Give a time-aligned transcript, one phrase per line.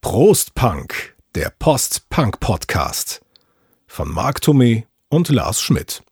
[0.00, 3.20] Prost Punk, der Post-Punk-Podcast
[3.88, 6.04] von Marc Thomé und Lars Schmidt.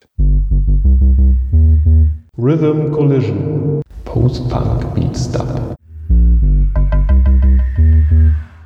[2.37, 3.81] Rhythm Collision.
[4.03, 5.75] Post-Punk Beats Dub.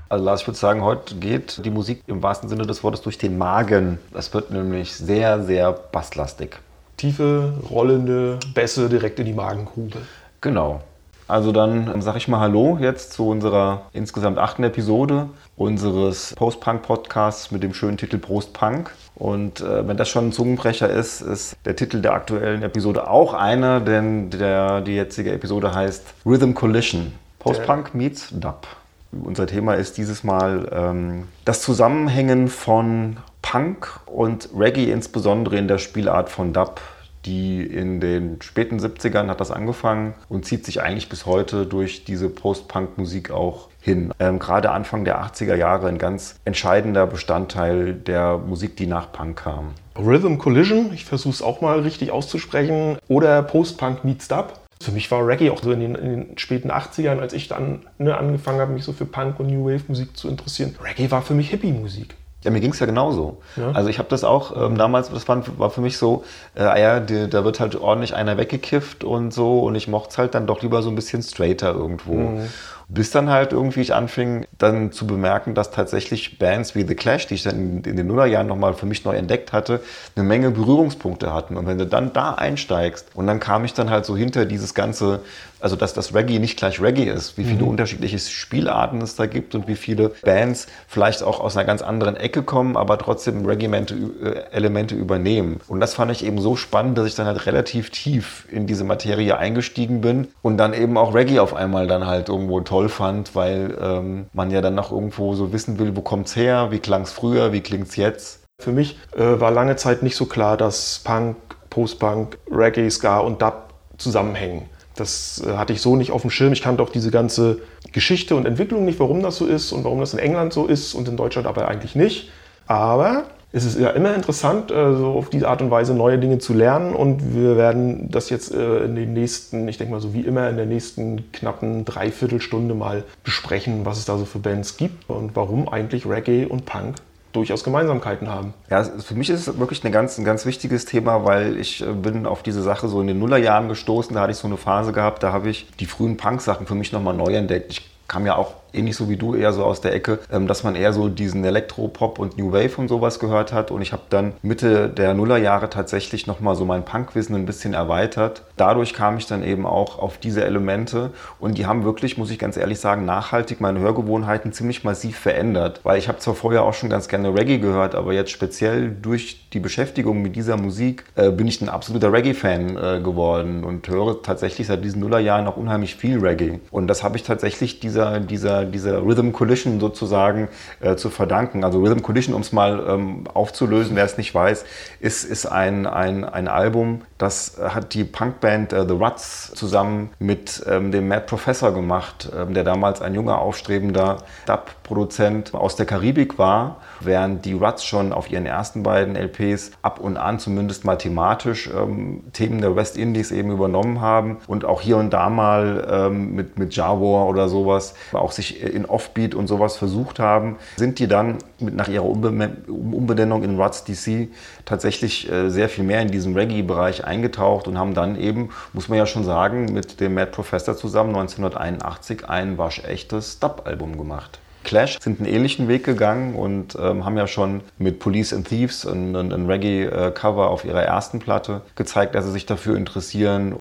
[0.09, 3.19] Also Lars, ich würde sagen, heute geht die Musik im wahrsten Sinne des Wortes durch
[3.19, 3.99] den Magen.
[4.13, 6.57] Es wird nämlich sehr, sehr basslastig.
[6.97, 9.99] Tiefe, rollende Bässe direkt in die Magengrube.
[10.41, 10.81] Genau.
[11.27, 17.63] Also dann sage ich mal Hallo jetzt zu unserer insgesamt achten Episode unseres Post-Punk-Podcasts mit
[17.63, 18.91] dem schönen Titel Prost Punk.
[19.15, 23.33] Und äh, wenn das schon ein Zungenbrecher ist, ist der Titel der aktuellen Episode auch
[23.33, 27.13] einer, denn der, die jetzige Episode heißt Rhythm Collision.
[27.39, 28.65] Post-Punk meets Dub.
[29.11, 33.17] Unser Thema ist dieses Mal ähm, das Zusammenhängen von
[33.49, 36.81] Punk und Reggae, insbesondere in der Spielart von Dub
[37.25, 42.05] die in den späten 70ern hat das angefangen und zieht sich eigentlich bis heute durch
[42.05, 44.13] diese Post-Punk-Musik auch hin.
[44.19, 49.39] Ähm, gerade Anfang der 80er Jahre ein ganz entscheidender Bestandteil der Musik, die nach Punk
[49.43, 49.73] kam.
[49.97, 54.53] Rhythm Collision, ich versuche es auch mal richtig auszusprechen, oder Post-Punk meets Dub.
[54.81, 57.87] Für mich war Reggae auch so in den, in den späten 80ern, als ich dann
[57.97, 60.75] ne, angefangen habe, mich so für Punk und New Wave Musik zu interessieren.
[60.81, 62.15] Reggae war für mich Hippie-Musik.
[62.47, 63.39] Ja, mir ging es ja genauso.
[63.57, 63.73] Ja.
[63.73, 66.23] Also ich habe das auch ähm, damals, das war, war, für mich so,
[66.55, 70.11] äh, ah ja, die, da wird halt ordentlich einer weggekifft und so und ich mochte
[70.11, 72.13] es halt dann doch lieber so ein bisschen straighter irgendwo.
[72.13, 72.47] Mhm.
[72.89, 77.27] Bis dann halt irgendwie ich anfing, dann zu bemerken, dass tatsächlich Bands wie The Clash,
[77.27, 79.81] die ich dann in, den Nullerjahren nochmal für mich neu entdeckt hatte,
[80.15, 81.57] eine Menge Berührungspunkte hatten.
[81.57, 84.73] Und wenn du dann da einsteigst und dann kam ich dann halt so hinter dieses
[84.73, 85.21] ganze
[85.59, 87.69] also dass das Reggae nicht gleich Reggae ist, wie viele mhm.
[87.69, 92.15] unterschiedliche Spielarten es da gibt und wie viele Bands vielleicht auch aus einer ganz anderen
[92.15, 95.59] Ecke kommen, aber trotzdem Reggae-Elemente übernehmen.
[95.67, 98.83] Und das fand ich eben so spannend, dass ich dann halt relativ tief in diese
[98.83, 103.33] Materie eingestiegen bin und dann eben auch Reggae auf einmal dann halt irgendwo toll fand,
[103.33, 107.11] weil ähm, man ja dann noch irgendwo so wissen will, wo kommt's her, wie klang's
[107.11, 108.41] früher, wie klingt's jetzt.
[108.61, 111.37] Für mich äh, war lange Zeit nicht so klar, dass Punk,
[111.71, 114.69] Post-Punk, Reggae, Ska und Dub zusammenhängen.
[114.95, 116.53] Das äh, hatte ich so nicht auf dem Schirm.
[116.53, 117.61] Ich kannte auch diese ganze
[117.93, 120.93] Geschichte und Entwicklung nicht, warum das so ist und warum das in England so ist
[120.93, 122.29] und in Deutschland aber eigentlich nicht.
[122.67, 126.39] Aber es ist ja immer interessant, äh, so auf diese Art und Weise neue Dinge
[126.39, 130.13] zu lernen und wir werden das jetzt äh, in den nächsten, ich denke mal so
[130.13, 134.77] wie immer, in der nächsten knappen Dreiviertelstunde mal besprechen, was es da so für Bands
[134.77, 136.95] gibt und warum eigentlich Reggae und Punk
[137.31, 138.53] durchaus Gemeinsamkeiten haben.
[138.69, 141.93] Ja, für mich ist es wirklich ein ganz, ein ganz wichtiges Thema, weil ich äh,
[141.93, 144.13] bin auf diese Sache so in den Nullerjahren gestoßen.
[144.13, 146.91] Da hatte ich so eine Phase gehabt, da habe ich die frühen Punk-Sachen für mich
[146.91, 147.71] nochmal neu entdeckt.
[147.71, 150.63] Ich kam ja auch ähnlich so wie du eher so aus der Ecke, ähm, dass
[150.63, 153.71] man eher so diesen Elektro-Pop und New Wave und sowas gehört hat.
[153.71, 158.43] Und ich habe dann Mitte der Nullerjahre tatsächlich nochmal so mein Punkwissen ein bisschen erweitert.
[158.55, 162.39] Dadurch kam ich dann eben auch auf diese Elemente und die haben wirklich, muss ich
[162.39, 165.81] ganz ehrlich sagen, nachhaltig meine Hörgewohnheiten ziemlich massiv verändert.
[165.83, 169.49] Weil ich habe zwar vorher auch schon ganz gerne Reggae gehört, aber jetzt speziell durch
[169.53, 174.21] die Beschäftigung mit dieser Musik äh, bin ich ein absoluter Reggae-Fan äh, geworden und höre
[174.21, 176.59] tatsächlich seit diesen Nullerjahren auch unheimlich viel Reggae.
[176.71, 181.63] Und das habe ich tatsächlich dieser, dieser dieser Rhythm Collision sozusagen äh, zu verdanken.
[181.63, 184.65] Also Rhythm Collision, um es mal ähm, aufzulösen, wer es nicht weiß,
[184.99, 190.63] ist, ist ein, ein, ein Album, das hat die Punkband äh, The Ruts zusammen mit
[190.69, 196.37] ähm, dem Mad Professor gemacht, ähm, der damals ein junger, aufstrebender Dub-Produzent aus der Karibik
[196.37, 200.97] war, während die Ruts schon auf ihren ersten beiden LPs ab und an zumindest mal
[200.97, 205.87] thematisch ähm, Themen der West Indies eben übernommen haben und auch hier und da mal
[205.89, 210.99] ähm, mit, mit Jawor oder sowas auch sich in Offbeat und sowas versucht haben, sind
[210.99, 214.29] die dann mit, nach ihrer Umbenennung in Ruts DC
[214.65, 218.97] tatsächlich äh, sehr viel mehr in diesem Reggae-Bereich eingetaucht und haben dann eben, muss man
[218.97, 224.39] ja schon sagen, mit dem Mad Professor zusammen 1981 ein waschechtes Dub-Album gemacht.
[224.67, 228.85] Clash sind einen ähnlichen Weg gegangen und ähm, haben ja schon mit Police and Thieves
[228.85, 233.55] ein, ein, ein Reggae-Cover auf ihrer ersten Platte gezeigt, dass sie sich dafür interessieren.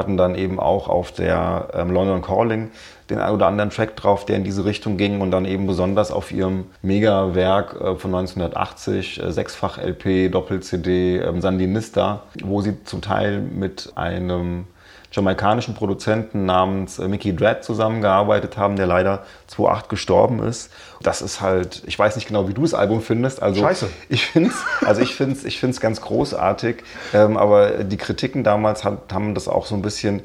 [0.00, 2.70] Hatten dann eben auch auf der ähm, London Calling
[3.10, 6.10] den ein oder anderen Track drauf, der in diese Richtung ging und dann eben besonders
[6.10, 13.02] auf ihrem Mega-Werk äh, von 1980, äh, sechsfach LP, Doppel-CD, ähm, Sandinista, wo sie zum
[13.02, 14.66] Teil mit einem
[15.12, 20.70] jamaikanischen Produzenten namens äh, Mickey Dredd zusammengearbeitet haben, der leider 2008 gestorben ist.
[21.02, 23.42] Das ist halt, ich weiß nicht genau, wie du das Album findest.
[23.42, 23.88] Also Scheiße.
[24.08, 26.84] Ich finde es, also ich finde ich ganz großartig.
[27.12, 30.22] Ähm, aber die Kritiken damals haben das auch so ein bisschen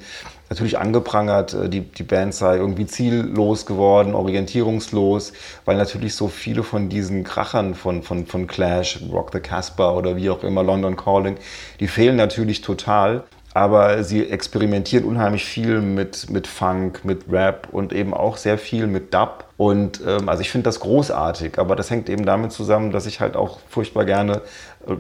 [0.50, 5.34] natürlich angeprangert, äh, die, die Band sei irgendwie ziellos geworden, orientierungslos,
[5.66, 10.16] weil natürlich so viele von diesen Krachern von, von, von Clash, Rock the Casper oder
[10.16, 11.38] wie auch immer, London Calling,
[11.80, 13.24] die fehlen natürlich total
[13.56, 18.86] aber sie experimentieren unheimlich viel mit, mit Funk, mit Rap und eben auch sehr viel
[18.86, 19.46] mit Dub.
[19.56, 23.22] Und ähm, also ich finde das großartig, aber das hängt eben damit zusammen, dass ich
[23.22, 24.42] halt auch furchtbar gerne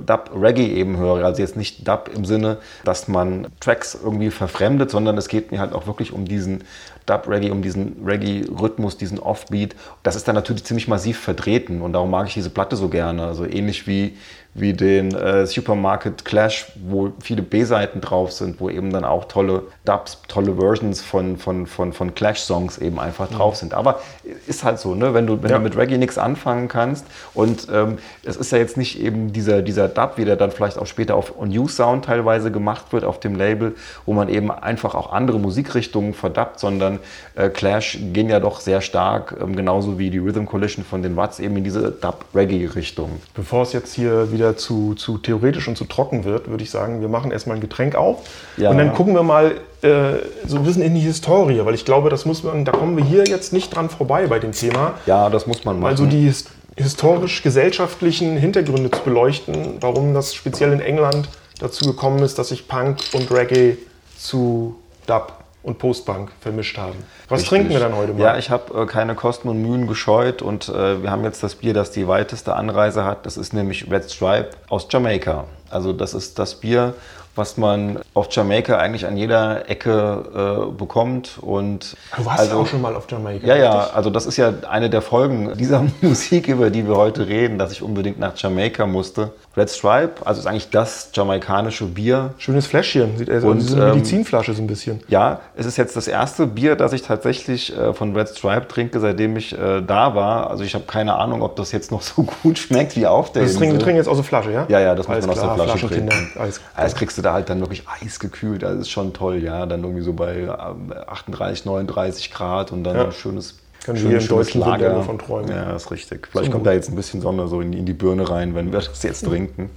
[0.05, 1.25] Dub Reggae eben höre.
[1.25, 5.59] Also jetzt nicht Dub im Sinne, dass man Tracks irgendwie verfremdet, sondern es geht mir
[5.59, 6.63] halt auch wirklich um diesen
[7.05, 9.75] Dub Reggae, um diesen Reggae-Rhythmus, diesen Offbeat.
[10.03, 13.25] Das ist dann natürlich ziemlich massiv vertreten und darum mag ich diese Platte so gerne.
[13.25, 14.17] Also ähnlich wie
[14.55, 19.63] wie den äh, Supermarket Clash, wo viele B-Seiten drauf sind, wo eben dann auch tolle
[19.83, 23.59] Dubs, tolle Versions von, von, von, von Clash-Songs eben einfach drauf mhm.
[23.59, 23.73] sind.
[23.73, 23.99] Aber
[24.47, 25.13] ist halt so, ne?
[25.13, 25.57] wenn, du, wenn ja.
[25.57, 29.61] du mit Reggae nichts anfangen kannst und ähm, es ist ja jetzt nicht eben dieser,
[29.61, 33.19] dieser Dub, wie der dann vielleicht auch später auf New Sound teilweise gemacht wird auf
[33.19, 33.75] dem Label,
[34.05, 36.99] wo man eben einfach auch andere Musikrichtungen verdubbt, sondern
[37.35, 41.15] äh, Clash gehen ja doch sehr stark, ähm, genauso wie die Rhythm Collision von den
[41.15, 43.11] Watts, eben in diese Dub-Reggae-Richtung.
[43.33, 47.01] Bevor es jetzt hier wieder zu, zu theoretisch und zu trocken wird, würde ich sagen,
[47.01, 48.23] wir machen erstmal ein Getränk auf
[48.57, 48.69] ja.
[48.69, 52.09] und dann gucken wir mal äh, so ein bisschen in die Historie, weil ich glaube,
[52.09, 54.93] das muss man, da kommen wir hier jetzt nicht dran vorbei bei dem Thema.
[55.05, 55.91] Ja, das muss man machen.
[55.91, 56.31] Also die
[56.77, 61.29] historisch-gesellschaftlichen Hintergründe zu beleuchten, warum das speziell in England
[61.59, 63.77] dazu gekommen ist, dass sich Punk und Reggae
[64.17, 64.75] zu
[65.07, 66.95] Dub und Postbank vermischt haben.
[67.27, 67.49] Was Richtig.
[67.49, 68.21] trinken wir dann heute mal?
[68.21, 71.55] Ja, ich habe äh, keine Kosten und Mühen gescheut und äh, wir haben jetzt das
[71.55, 73.25] Bier, das die weiteste Anreise hat.
[73.25, 75.45] Das ist nämlich Red Stripe aus Jamaika.
[75.71, 76.93] Also das ist das Bier,
[77.35, 81.37] was man auf Jamaika eigentlich an jeder Ecke äh, bekommt.
[81.41, 83.45] Und du warst also, auch schon mal auf Jamaika.
[83.45, 87.27] Ja, ja, also das ist ja eine der Folgen dieser Musik, über die wir heute
[87.27, 89.31] reden, dass ich unbedingt nach Jamaika musste.
[89.57, 92.33] Red Stripe, also ist eigentlich das jamaikanische Bier.
[92.37, 95.01] Schönes Fläschchen, sieht also und, eine ähm, Medizinflasche so ein bisschen.
[95.07, 98.99] Ja, es ist jetzt das erste Bier, das ich tatsächlich äh, von Red Stripe trinke,
[98.99, 100.49] seitdem ich äh, da war.
[100.49, 103.43] Also ich habe keine Ahnung, ob das jetzt noch so gut schmeckt wie auf der
[103.43, 103.77] das Insel.
[103.77, 104.65] trinken jetzt aus der Flasche, ja?
[104.67, 106.31] Ja, ja, das Alles muss man klar, aus der Flasche trinken.
[106.37, 109.65] Alles Das kriegst du da halt dann wirklich eisgekühlt, das ist schon toll, ja.
[109.65, 113.05] Dann irgendwie so bei 38, ähm, 39 Grad und dann ja.
[113.05, 115.51] ein schönes können wir hier im deutschen Lager von träumen.
[115.51, 116.27] Ja, das ist richtig.
[116.31, 116.71] Vielleicht so kommt gut.
[116.71, 119.25] da jetzt ein bisschen Sonne so in, in, die Birne rein, wenn wir das jetzt
[119.25, 119.69] trinken.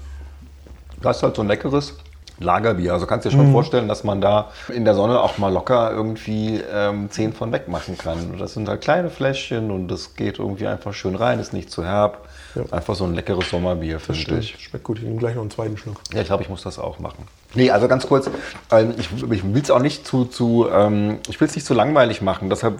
[1.02, 1.94] Das ist halt so ein leckeres
[2.40, 2.94] Lagerbier.
[2.94, 3.52] Also kannst du dir schon mhm.
[3.52, 7.68] vorstellen, dass man da in der Sonne auch mal locker irgendwie ähm, zehn von weg
[7.68, 8.38] machen kann.
[8.38, 11.84] Das sind halt kleine Fläschchen und das geht irgendwie einfach schön rein, ist nicht zu
[11.84, 12.26] herb.
[12.54, 12.62] Ja.
[12.70, 14.56] Einfach so ein leckeres Sommerbier, finde ich.
[14.58, 14.98] Schmeckt gut.
[14.98, 16.00] Ich nehme gleich noch einen zweiten Schluck.
[16.14, 17.26] Ja, ich glaube, ich muss das auch machen.
[17.54, 18.30] Nee, also ganz kurz,
[18.70, 21.72] ähm, ich, ich will es auch nicht zu, zu ähm, ich will es nicht zu
[21.72, 22.50] langweilig machen.
[22.50, 22.78] Deshalb,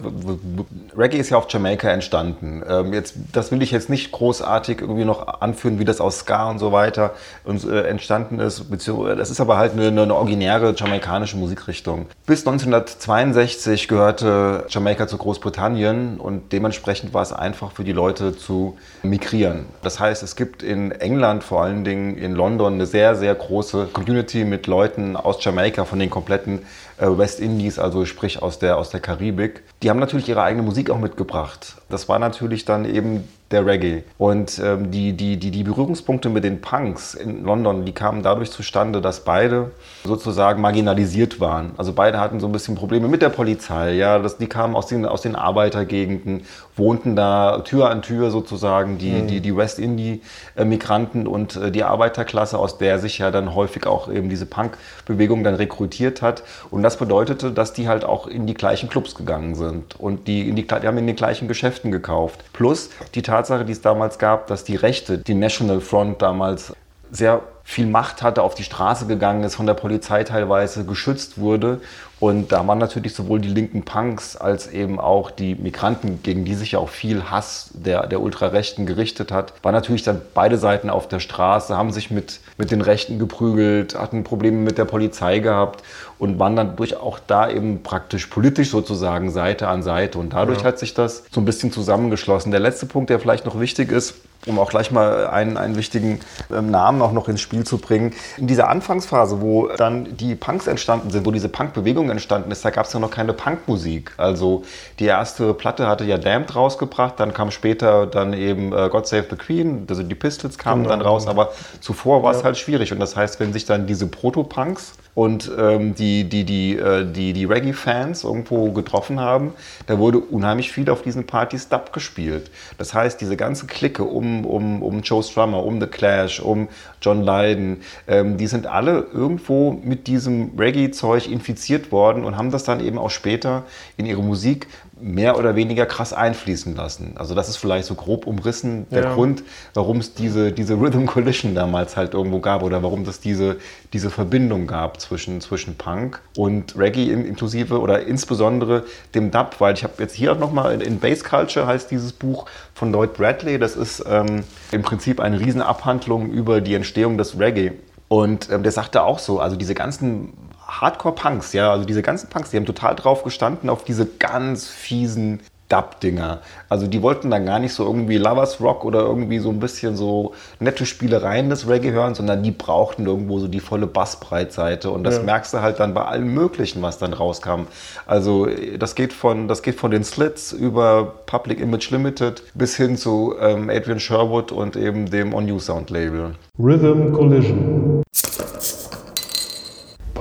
[0.95, 2.61] Reggae ist ja auf Jamaika entstanden.
[2.69, 6.51] Ähm, jetzt, das will ich jetzt nicht großartig irgendwie noch anführen, wie das aus Ska
[6.51, 7.13] und so weiter
[7.47, 8.65] äh, entstanden ist.
[8.69, 12.05] Das ist aber halt eine, eine originäre jamaikanische Musikrichtung.
[12.27, 18.77] Bis 1962 gehörte Jamaika zu Großbritannien und dementsprechend war es einfach für die Leute zu
[19.01, 19.65] migrieren.
[19.81, 23.87] Das heißt, es gibt in England, vor allen Dingen in London, eine sehr, sehr große
[23.93, 26.59] Community mit Leuten aus Jamaika, von den kompletten
[26.97, 29.63] äh, West Indies, also sprich aus der, aus der Karibik.
[29.83, 31.75] Die haben natürlich ihre eigene Musik auch mitgebracht.
[31.89, 34.03] Das war natürlich dann eben der Reggae.
[34.17, 38.51] Und ähm, die, die, die, die Berührungspunkte mit den Punks in London, die kamen dadurch
[38.51, 39.71] zustande, dass beide
[40.03, 41.71] sozusagen marginalisiert waren.
[41.77, 43.93] Also beide hatten so ein bisschen Probleme mit der Polizei.
[43.93, 48.97] Ja, das, die kamen aus den, aus den Arbeitergegenden, wohnten da Tür an Tür sozusagen,
[48.99, 49.27] die, mhm.
[49.27, 54.29] die, die West-Indie-Migranten und äh, die Arbeiterklasse, aus der sich ja dann häufig auch eben
[54.29, 56.43] diese Punk-Bewegung dann rekrutiert hat.
[56.69, 60.47] Und das bedeutete, dass die halt auch in die gleichen Clubs gegangen sind und die,
[60.47, 62.43] in die, die haben in den gleichen Geschäften gekauft.
[62.53, 66.73] Plus die Tatsache, die es damals gab, dass die Rechte, die National Front damals
[67.11, 71.81] sehr viel Macht hatte, auf die Straße gegangen ist, von der Polizei teilweise geschützt wurde.
[72.19, 76.55] Und da waren natürlich sowohl die linken Punks als eben auch die Migranten, gegen die
[76.55, 80.89] sich ja auch viel Hass der, der Ultrarechten gerichtet hat, waren natürlich dann beide Seiten
[80.89, 85.37] auf der Straße, haben sich mit, mit den Rechten geprügelt, hatten Probleme mit der Polizei
[85.37, 85.83] gehabt
[86.17, 90.17] und waren dann durch auch da eben praktisch politisch sozusagen Seite an Seite.
[90.17, 90.65] Und dadurch ja.
[90.65, 92.49] hat sich das so ein bisschen zusammengeschlossen.
[92.49, 96.19] Der letzte Punkt, der vielleicht noch wichtig ist, um auch gleich mal einen, einen wichtigen
[96.51, 98.13] ähm, Namen auch noch ins Spiel zu bringen.
[98.37, 102.69] In dieser Anfangsphase, wo dann die Punks entstanden sind, wo diese Punk-Bewegung entstanden ist, da
[102.69, 104.13] gab es ja noch keine Punkmusik.
[104.17, 104.63] Also
[104.99, 109.25] die erste Platte hatte ja Damned rausgebracht, dann kam später dann eben äh, God Save
[109.29, 110.95] the Queen, also die Pistols kamen genau.
[110.95, 111.51] dann raus, aber
[111.81, 112.45] zuvor war es ja.
[112.45, 112.91] halt schwierig.
[112.91, 117.33] Und das heißt, wenn sich dann diese Proto-Punks und ähm, die, die, die, äh, die,
[117.33, 119.51] die Reggae-Fans irgendwo getroffen haben,
[119.85, 122.49] da wurde unheimlich viel auf diesen Partys Dub gespielt.
[122.77, 126.69] Das heißt, diese ganze Clique um, um, um Joe Strummer, um The Clash, um
[127.01, 132.63] John Lydon, ähm, die sind alle irgendwo mit diesem Reggae-Zeug infiziert worden und haben das
[132.63, 133.63] dann eben auch später
[133.97, 134.67] in ihre Musik
[135.01, 137.13] mehr oder weniger krass einfließen lassen.
[137.15, 139.13] Also das ist vielleicht so grob umrissen der ja.
[139.13, 143.57] Grund, warum es diese, diese Rhythm Collision damals halt irgendwo gab oder warum es diese,
[143.93, 148.83] diese Verbindung gab zwischen, zwischen Punk und Reggae inklusive oder insbesondere
[149.15, 152.11] dem Dub, weil ich habe jetzt hier auch nochmal in, in Bass Culture heißt dieses
[152.13, 157.39] Buch von Lloyd Bradley, das ist ähm, im Prinzip eine Riesenabhandlung über die Entstehung des
[157.39, 157.73] Reggae.
[158.07, 160.33] Und ähm, der sagte auch so, also diese ganzen
[160.69, 165.39] Hardcore-Punks, ja, also diese ganzen Punks, die haben total drauf gestanden, auf diese ganz fiesen
[165.69, 166.39] Dub-Dinger.
[166.67, 169.95] Also die wollten dann gar nicht so irgendwie Lovers Rock oder irgendwie so ein bisschen
[169.95, 175.03] so nette Spielereien des Reggae hören, sondern die brauchten irgendwo so die volle Bassbreitseite und
[175.03, 175.23] das ja.
[175.23, 177.67] merkst du halt dann bei allem Möglichen, was dann rauskam.
[178.07, 178.47] Also
[178.77, 183.35] das geht von, das geht von den Slits über Public Image Limited bis hin zu
[183.39, 186.35] ähm, Adrian Sherwood und eben dem On New Sound Label.
[186.57, 188.03] Rhythm Collision.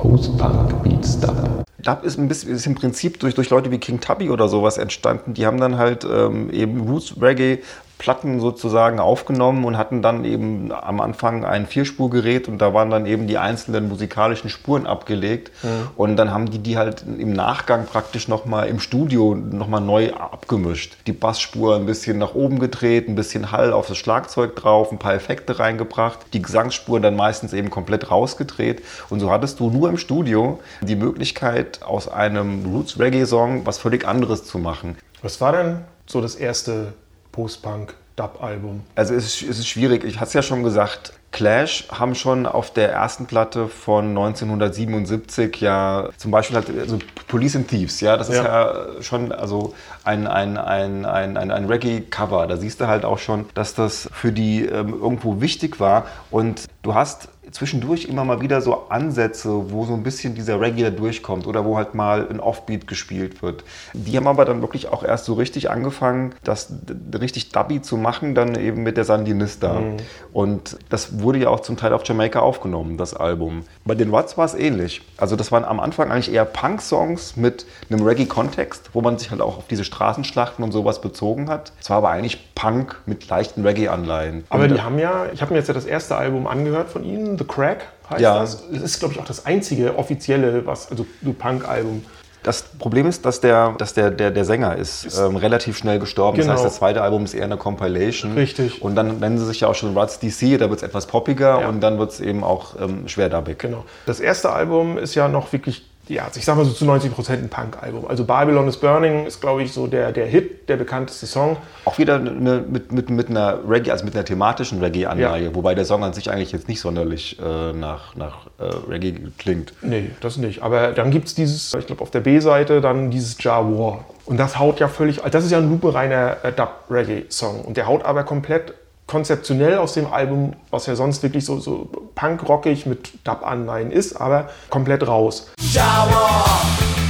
[0.08, 1.64] Post-Punk Beats Dub.
[1.82, 4.78] Dub ist, ein bisschen, ist im Prinzip durch, durch Leute wie King Tubby oder sowas
[4.78, 5.34] entstanden.
[5.34, 7.58] Die haben dann halt ähm, eben Roots Reggae
[7.98, 13.06] Platten sozusagen aufgenommen und hatten dann eben am Anfang ein Vierspurgerät und da waren dann
[13.06, 15.68] eben die einzelnen musikalischen Spuren abgelegt mhm.
[15.96, 20.96] und dann haben die die halt im Nachgang praktisch nochmal im Studio nochmal neu abgemischt.
[21.06, 24.98] Die Bassspur ein bisschen nach oben gedreht, ein bisschen Hall auf das Schlagzeug drauf, ein
[24.98, 29.88] paar Effekte reingebracht, die Gesangsspuren dann meistens eben komplett rausgedreht und so hattest du nur
[29.88, 34.96] im Studio die Möglichkeit aus einem Roots Reggae Song was völlig anderes zu machen.
[35.22, 36.92] Was war denn so das erste
[37.32, 38.82] Post-Punk Dub-Album?
[38.94, 40.04] Also es ist, es ist schwierig.
[40.04, 45.60] Ich hatte es ja schon gesagt, Clash haben schon auf der ersten Platte von 1977
[45.60, 49.74] ja zum Beispiel halt also Police and Thieves, ja, das ist ja, ja schon also
[50.04, 52.46] ein, ein, ein, ein, ein, ein Reggae-Cover.
[52.46, 56.64] Da siehst du halt auch schon, dass das für die ähm, irgendwo wichtig war und
[56.82, 60.90] du hast zwischendurch immer mal wieder so Ansätze, wo so ein bisschen dieser Reggae da
[60.90, 63.64] durchkommt oder wo halt mal ein Offbeat gespielt wird.
[63.94, 66.72] Die haben aber dann wirklich auch erst so richtig angefangen, das
[67.18, 69.80] richtig dubby zu machen, dann eben mit der Sandinista.
[69.80, 69.96] Mhm.
[70.32, 73.64] Und das wurde ja auch zum Teil auf Jamaika aufgenommen, das Album.
[73.84, 75.02] Bei den Watts war es ähnlich.
[75.16, 79.40] Also das waren am Anfang eigentlich eher Punk-Songs mit einem Reggae-Kontext, wo man sich halt
[79.40, 81.72] auch auf diese Straßenschlachten und sowas bezogen hat.
[81.80, 84.44] Es war aber eigentlich Punk mit leichten Reggae-Anleihen.
[84.48, 87.04] Aber und die haben ja, ich habe mir jetzt ja das erste Album angehört von
[87.04, 88.40] ihnen, The Crack heißt ja.
[88.40, 88.68] das.
[88.70, 91.06] Das ist, glaube ich, auch das einzige offizielle, was, also
[91.38, 92.04] Punk-Album.
[92.42, 95.98] Das Problem ist, dass der, dass der, der, der Sänger ist, ist ähm, relativ schnell
[95.98, 96.38] gestorben.
[96.38, 96.52] Genau.
[96.52, 98.34] Das heißt, das zweite Album ist eher eine Compilation.
[98.34, 98.80] Richtig.
[98.80, 101.60] Und dann nennen sie sich ja auch schon Ruts DC, da wird es etwas poppiger
[101.60, 101.68] ja.
[101.68, 103.58] und dann wird es eben auch ähm, schwerdabbig.
[103.58, 103.84] Genau.
[104.06, 107.12] Das erste Album ist ja noch wirklich ja, also ich sag mal so zu 90
[107.12, 108.06] Prozent ein Punk-Album.
[108.06, 111.56] Also Babylon is Burning ist, glaube ich, so der, der Hit, der bekannteste Song.
[111.84, 115.54] Auch wieder eine, mit, mit, mit einer Reggae, also mit einer thematischen Reggae-Anlage, ja.
[115.54, 119.72] wobei der Song an sich eigentlich jetzt nicht sonderlich äh, nach, nach äh, Reggae klingt.
[119.82, 120.62] Nee, das nicht.
[120.62, 124.04] Aber dann gibt es dieses, ich glaube auf der B-Seite, dann dieses Jar War.
[124.24, 127.62] Und das haut ja völlig, das ist ja ein lupereiner äh, Dub-Reggae-Song.
[127.62, 128.74] Und der haut aber komplett
[129.08, 134.50] konzeptionell aus dem Album, was ja sonst wirklich so, so punkrockig mit Dub-Anleihen ist, aber
[134.70, 135.50] komplett raus.
[135.72, 136.44] Jawa,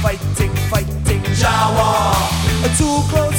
[0.01, 2.15] fighting, fighting, Jawa,
[2.77, 3.29] too close,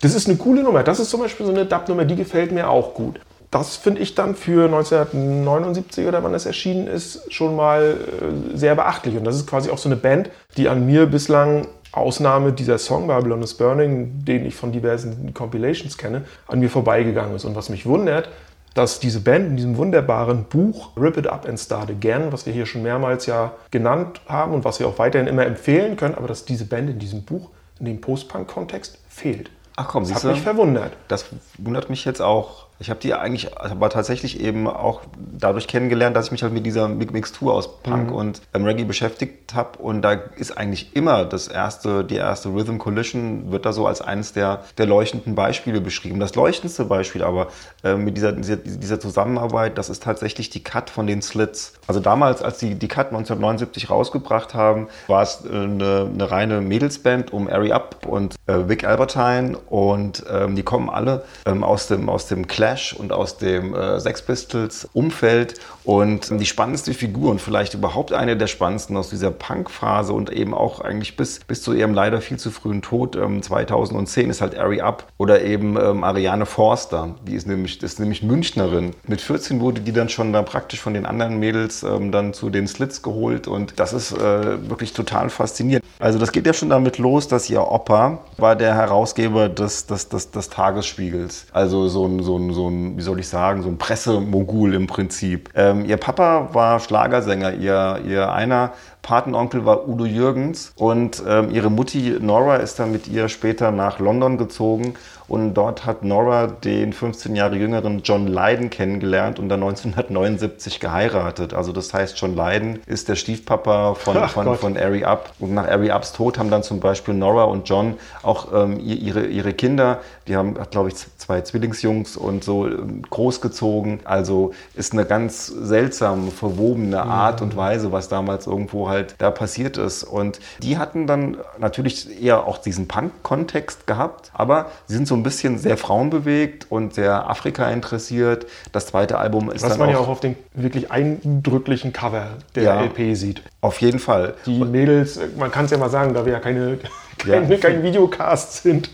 [0.00, 0.82] Das ist eine coole Nummer.
[0.82, 3.20] Das ist zum Beispiel so eine Dub-Nummer, die gefällt mir auch gut.
[3.50, 8.74] Das finde ich dann für 1979 oder wann das erschienen ist, schon mal äh, sehr
[8.74, 9.16] beachtlich.
[9.16, 13.06] Und das ist quasi auch so eine Band, die an mir bislang Ausnahme dieser Song
[13.06, 17.44] Babylon is Burning, den ich von diversen Compilations kenne, an mir vorbeigegangen ist.
[17.44, 18.28] Und was mich wundert,
[18.74, 22.52] dass diese Band in diesem wunderbaren Buch Rip It Up and Start Again, was wir
[22.52, 26.26] hier schon mehrmals ja genannt haben und was wir auch weiterhin immer empfehlen können, aber
[26.26, 29.50] dass diese Band in diesem Buch, in dem Post-Punk-Kontext, fehlt.
[29.76, 30.92] Ach komm, das hat mich verwundert.
[31.08, 31.26] Das
[31.58, 32.63] wundert mich jetzt auch.
[32.80, 36.66] Ich habe die eigentlich aber tatsächlich eben auch dadurch kennengelernt, dass ich mich halt mit
[36.66, 38.16] dieser Mixtur aus Punk mhm.
[38.16, 39.78] und ähm, Reggae beschäftigt habe.
[39.78, 44.00] Und da ist eigentlich immer das erste, die erste Rhythm Collision wird da so als
[44.00, 46.18] eines der, der leuchtenden Beispiele beschrieben.
[46.18, 47.48] Das leuchtendste Beispiel aber
[47.84, 51.74] äh, mit dieser, dieser, dieser, Zusammenarbeit, das ist tatsächlich die Cut von den Slits.
[51.86, 56.60] Also damals, als die die Cut 1979 rausgebracht haben, war es äh, eine, eine, reine
[56.60, 61.86] Mädelsband um Ari Up und äh, Vic Albertine und ähm, die kommen alle ähm, aus
[61.86, 66.94] dem, aus dem Clash Clash und aus dem äh, Sex Pistols Umfeld und die spannendste
[66.94, 71.40] Figur und vielleicht überhaupt eine der spannendsten aus dieser Punk-Phase und eben auch eigentlich bis,
[71.40, 75.42] bis zu ihrem leider viel zu frühen Tod ähm, 2010 ist halt Ari Up oder
[75.42, 77.16] eben ähm, Ariane Forster.
[77.28, 78.94] Die ist nämlich, ist nämlich Münchnerin.
[79.06, 82.48] Mit 14 wurde die dann schon da praktisch von den anderen Mädels ähm, dann zu
[82.48, 85.84] den Slits geholt und das ist äh, wirklich total faszinierend.
[85.98, 90.08] Also das geht ja schon damit los, dass ihr Opa war der Herausgeber des, des,
[90.08, 91.46] des, des Tagesspiegels.
[91.52, 94.86] Also so ein, so, ein, so ein, wie soll ich sagen, so ein Pressemogul im
[94.86, 95.50] Prinzip.
[95.54, 101.70] Ähm, ihr Papa war Schlagersänger, ihr, ihr einer Patenonkel war Udo Jürgens und ähm, ihre
[101.70, 104.94] Mutti Nora ist dann mit ihr später nach London gezogen
[105.26, 111.54] und dort hat Nora den 15 Jahre jüngeren John Lydon kennengelernt und dann 1979 geheiratet.
[111.54, 115.32] Also das heißt, John Lydon ist der Stiefpapa von, Ach von, von Ari Up.
[115.38, 119.26] Und nach Ari Ups Tod haben dann zum Beispiel Nora und John auch ähm, ihre,
[119.26, 124.00] ihre Kinder, die haben, glaube ich, zwei Zwillingsjungs und so ähm, großgezogen.
[124.04, 127.48] Also ist eine ganz seltsam verwobene Art mhm.
[127.48, 130.04] und Weise, was damals irgendwo halt da passiert ist.
[130.04, 135.22] Und die hatten dann natürlich eher auch diesen Punk-Kontext gehabt, aber sie sind so ein
[135.22, 138.46] bisschen sehr frauenbewegt und sehr Afrika interessiert.
[138.72, 142.28] Das zweite Album ist Was dann man auch, ja auch auf den wirklich eindrücklichen Cover
[142.54, 143.42] der ja, LP sieht.
[143.60, 144.34] Auf jeden Fall.
[144.46, 146.78] Die Mädels, man kann es ja mal sagen, da wir ja keine
[147.18, 147.56] kein, ja.
[147.58, 148.90] kein Videocast sind,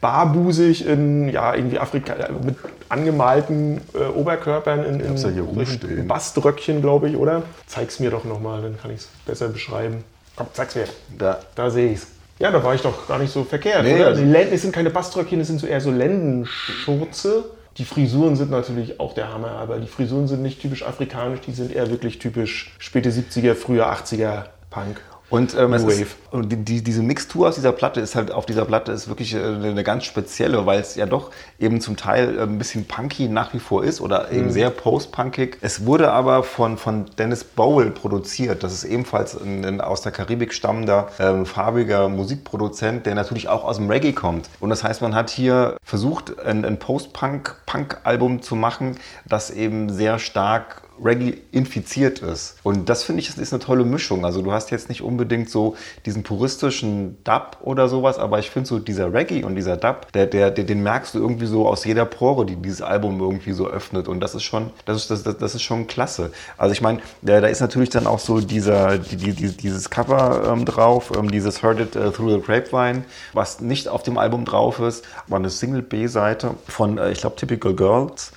[0.00, 2.56] barbusig in ja irgendwie Afrika mit
[2.88, 7.42] angemalten äh, Oberkörpern in, in, ja Baströckchen, glaube ich, oder?
[7.66, 10.04] Zeig's mir doch nochmal, dann kann ich es besser beschreiben.
[10.36, 10.84] Komm, zeig's mir.
[11.16, 12.06] Da, da sehe ich's.
[12.38, 13.84] Ja, da war ich doch gar nicht so verkehrt.
[13.84, 14.06] Nee, oder?
[14.08, 17.44] Also es sind keine Baströckchen, es sind so eher so Lendenschurze.
[17.76, 21.52] Die Frisuren sind natürlich auch der Hammer, aber die Frisuren sind nicht typisch afrikanisch, die
[21.52, 25.00] sind eher wirklich typisch späte 70er, frühe 80er Punk.
[25.30, 29.08] Und, ähm, ist, die, diese Mixtur aus dieser Platte ist halt auf dieser Platte ist
[29.08, 32.86] wirklich äh, eine ganz spezielle, weil es ja doch eben zum Teil äh, ein bisschen
[32.86, 34.50] punky nach wie vor ist oder eben mhm.
[34.50, 35.58] sehr post-punkig.
[35.60, 38.64] Es wurde aber von, von Dennis Bowl produziert.
[38.64, 43.64] Das ist ebenfalls ein, ein aus der Karibik stammender ähm, farbiger Musikproduzent, der natürlich auch
[43.64, 44.50] aus dem Reggae kommt.
[44.58, 48.96] Und das heißt, man hat hier versucht, ein, ein Post-Punk-Punk-Album zu machen,
[49.26, 52.56] das eben sehr stark Reggae infiziert ist.
[52.62, 54.24] Und das finde ich ist eine tolle Mischung.
[54.24, 58.68] Also du hast jetzt nicht unbedingt so diesen puristischen Dub oder sowas, aber ich finde
[58.68, 62.04] so dieser Reggae und dieser Dub, der, der, den merkst du irgendwie so aus jeder
[62.04, 64.08] Pore, die dieses Album irgendwie so öffnet.
[64.08, 66.32] Und das ist schon, das ist, das, das ist schon klasse.
[66.58, 70.64] Also ich meine, da, ist natürlich dann auch so dieser, die, die, dieses Cover ähm,
[70.64, 74.78] drauf, ähm, dieses Heard It uh, Through the Grapevine, was nicht auf dem Album drauf
[74.80, 78.32] ist, war eine Single B-Seite von, äh, ich glaube, Typical Girls.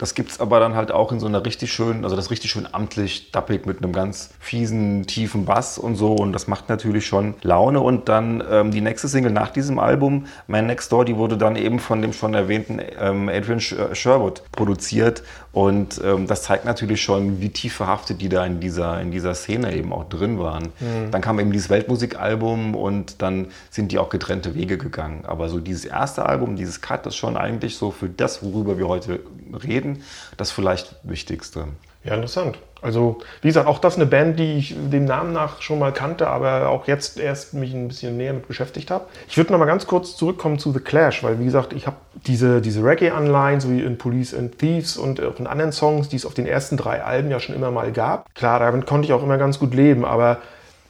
[0.00, 2.50] Das gibt es aber dann halt auch in so einer richtig schönen, also das richtig
[2.50, 6.14] schön amtlich, dappig mit einem ganz fiesen, tiefen Bass und so.
[6.14, 7.80] Und das macht natürlich schon Laune.
[7.80, 11.54] Und dann ähm, die nächste Single nach diesem Album, Man Next Door, die wurde dann
[11.54, 15.22] eben von dem schon erwähnten ähm, Adrian Sherwood produziert.
[15.52, 19.34] Und ähm, das zeigt natürlich schon, wie tief verhaftet die da in dieser, in dieser
[19.34, 20.66] Szene eben auch drin waren.
[20.78, 21.10] Mhm.
[21.10, 25.24] Dann kam eben dieses Weltmusikalbum und dann sind die auch getrennte Wege gegangen.
[25.26, 28.86] Aber so dieses erste Album, dieses Cut, ist schon eigentlich so für das, worüber wir
[28.86, 29.20] heute
[29.64, 30.04] reden,
[30.36, 31.66] das vielleicht Wichtigste.
[32.04, 32.58] Ja, interessant.
[32.82, 36.28] Also, wie gesagt, auch das eine Band, die ich dem Namen nach schon mal kannte,
[36.28, 39.04] aber auch jetzt erst mich ein bisschen näher mit beschäftigt habe.
[39.28, 41.96] Ich würde noch mal ganz kurz zurückkommen zu The Clash, weil, wie gesagt, ich habe
[42.26, 46.16] diese, diese Reggae-Anleihen, so wie in Police and Thieves und auch in anderen Songs, die
[46.16, 48.34] es auf den ersten drei Alben ja schon immer mal gab.
[48.34, 50.38] Klar, damit konnte ich auch immer ganz gut leben, aber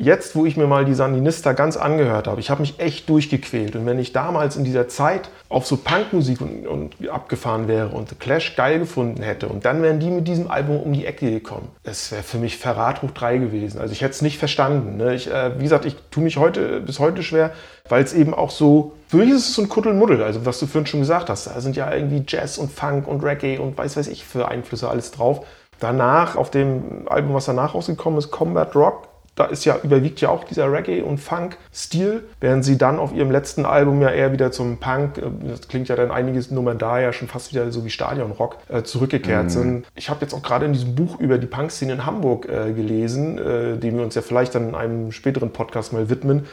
[0.00, 3.76] jetzt, wo ich mir mal die Sandinista ganz angehört habe, ich habe mich echt durchgequält.
[3.76, 8.08] Und wenn ich damals in dieser Zeit auf so Punkmusik und, und, abgefahren wäre und
[8.08, 11.30] The Clash geil gefunden hätte und dann wären die mit diesem Album um die Ecke
[11.30, 13.80] gekommen, das wäre für mich Verrat hoch 3 gewesen.
[13.80, 14.96] Also ich hätte es nicht verstanden.
[14.96, 15.14] Ne?
[15.14, 17.52] Ich, äh, wie gesagt, ich tue mich heute bis heute schwer,
[17.88, 20.66] weil es eben auch so, für mich ist es so ein Kuddelmuddel, also was du
[20.66, 21.46] vorhin schon gesagt hast.
[21.46, 24.88] Da sind ja irgendwie Jazz und Funk und Reggae und weiß weiß ich für Einflüsse
[24.88, 25.44] alles drauf.
[25.78, 29.09] Danach, auf dem Album, was danach rausgekommen ist, Combat Rock,
[29.40, 33.30] da ist ja, überwiegt ja auch dieser Reggae- und Funk-Stil, während sie dann auf ihrem
[33.30, 37.00] letzten Album ja eher wieder zum Punk, äh, das klingt ja dann einiges Nummern da
[37.00, 39.48] ja schon fast wieder so wie Stadionrock, äh, zurückgekehrt mhm.
[39.48, 39.86] sind.
[39.94, 43.38] Ich habe jetzt auch gerade in diesem Buch über die Punk-Szene in Hamburg äh, gelesen,
[43.38, 46.46] äh, dem wir uns ja vielleicht dann in einem späteren Podcast mal widmen,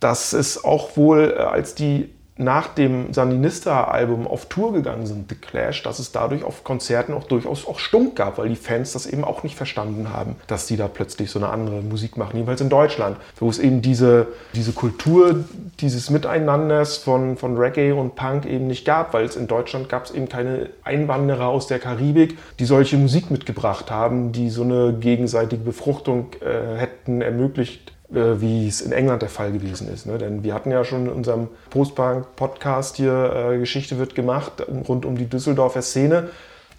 [0.00, 5.36] dass es auch wohl, äh, als die nach dem Sandinista-Album auf Tour gegangen sind, The
[5.36, 9.06] Clash, dass es dadurch auf Konzerten auch durchaus auch Stunk gab, weil die Fans das
[9.06, 12.60] eben auch nicht verstanden haben, dass die da plötzlich so eine andere Musik machen, jedenfalls
[12.60, 15.44] in Deutschland, wo es eben diese, diese Kultur
[15.78, 20.06] dieses Miteinanders von, von Reggae und Punk eben nicht gab, weil es in Deutschland gab
[20.06, 24.94] es eben keine Einwanderer aus der Karibik, die solche Musik mitgebracht haben, die so eine
[24.98, 30.06] gegenseitige Befruchtung äh, hätten ermöglicht wie es in England der Fall gewesen ist.
[30.06, 30.18] Ne?
[30.18, 35.16] Denn wir hatten ja schon in unserem Postbank-Podcast hier äh, Geschichte wird gemacht rund um
[35.16, 36.28] die Düsseldorfer Szene.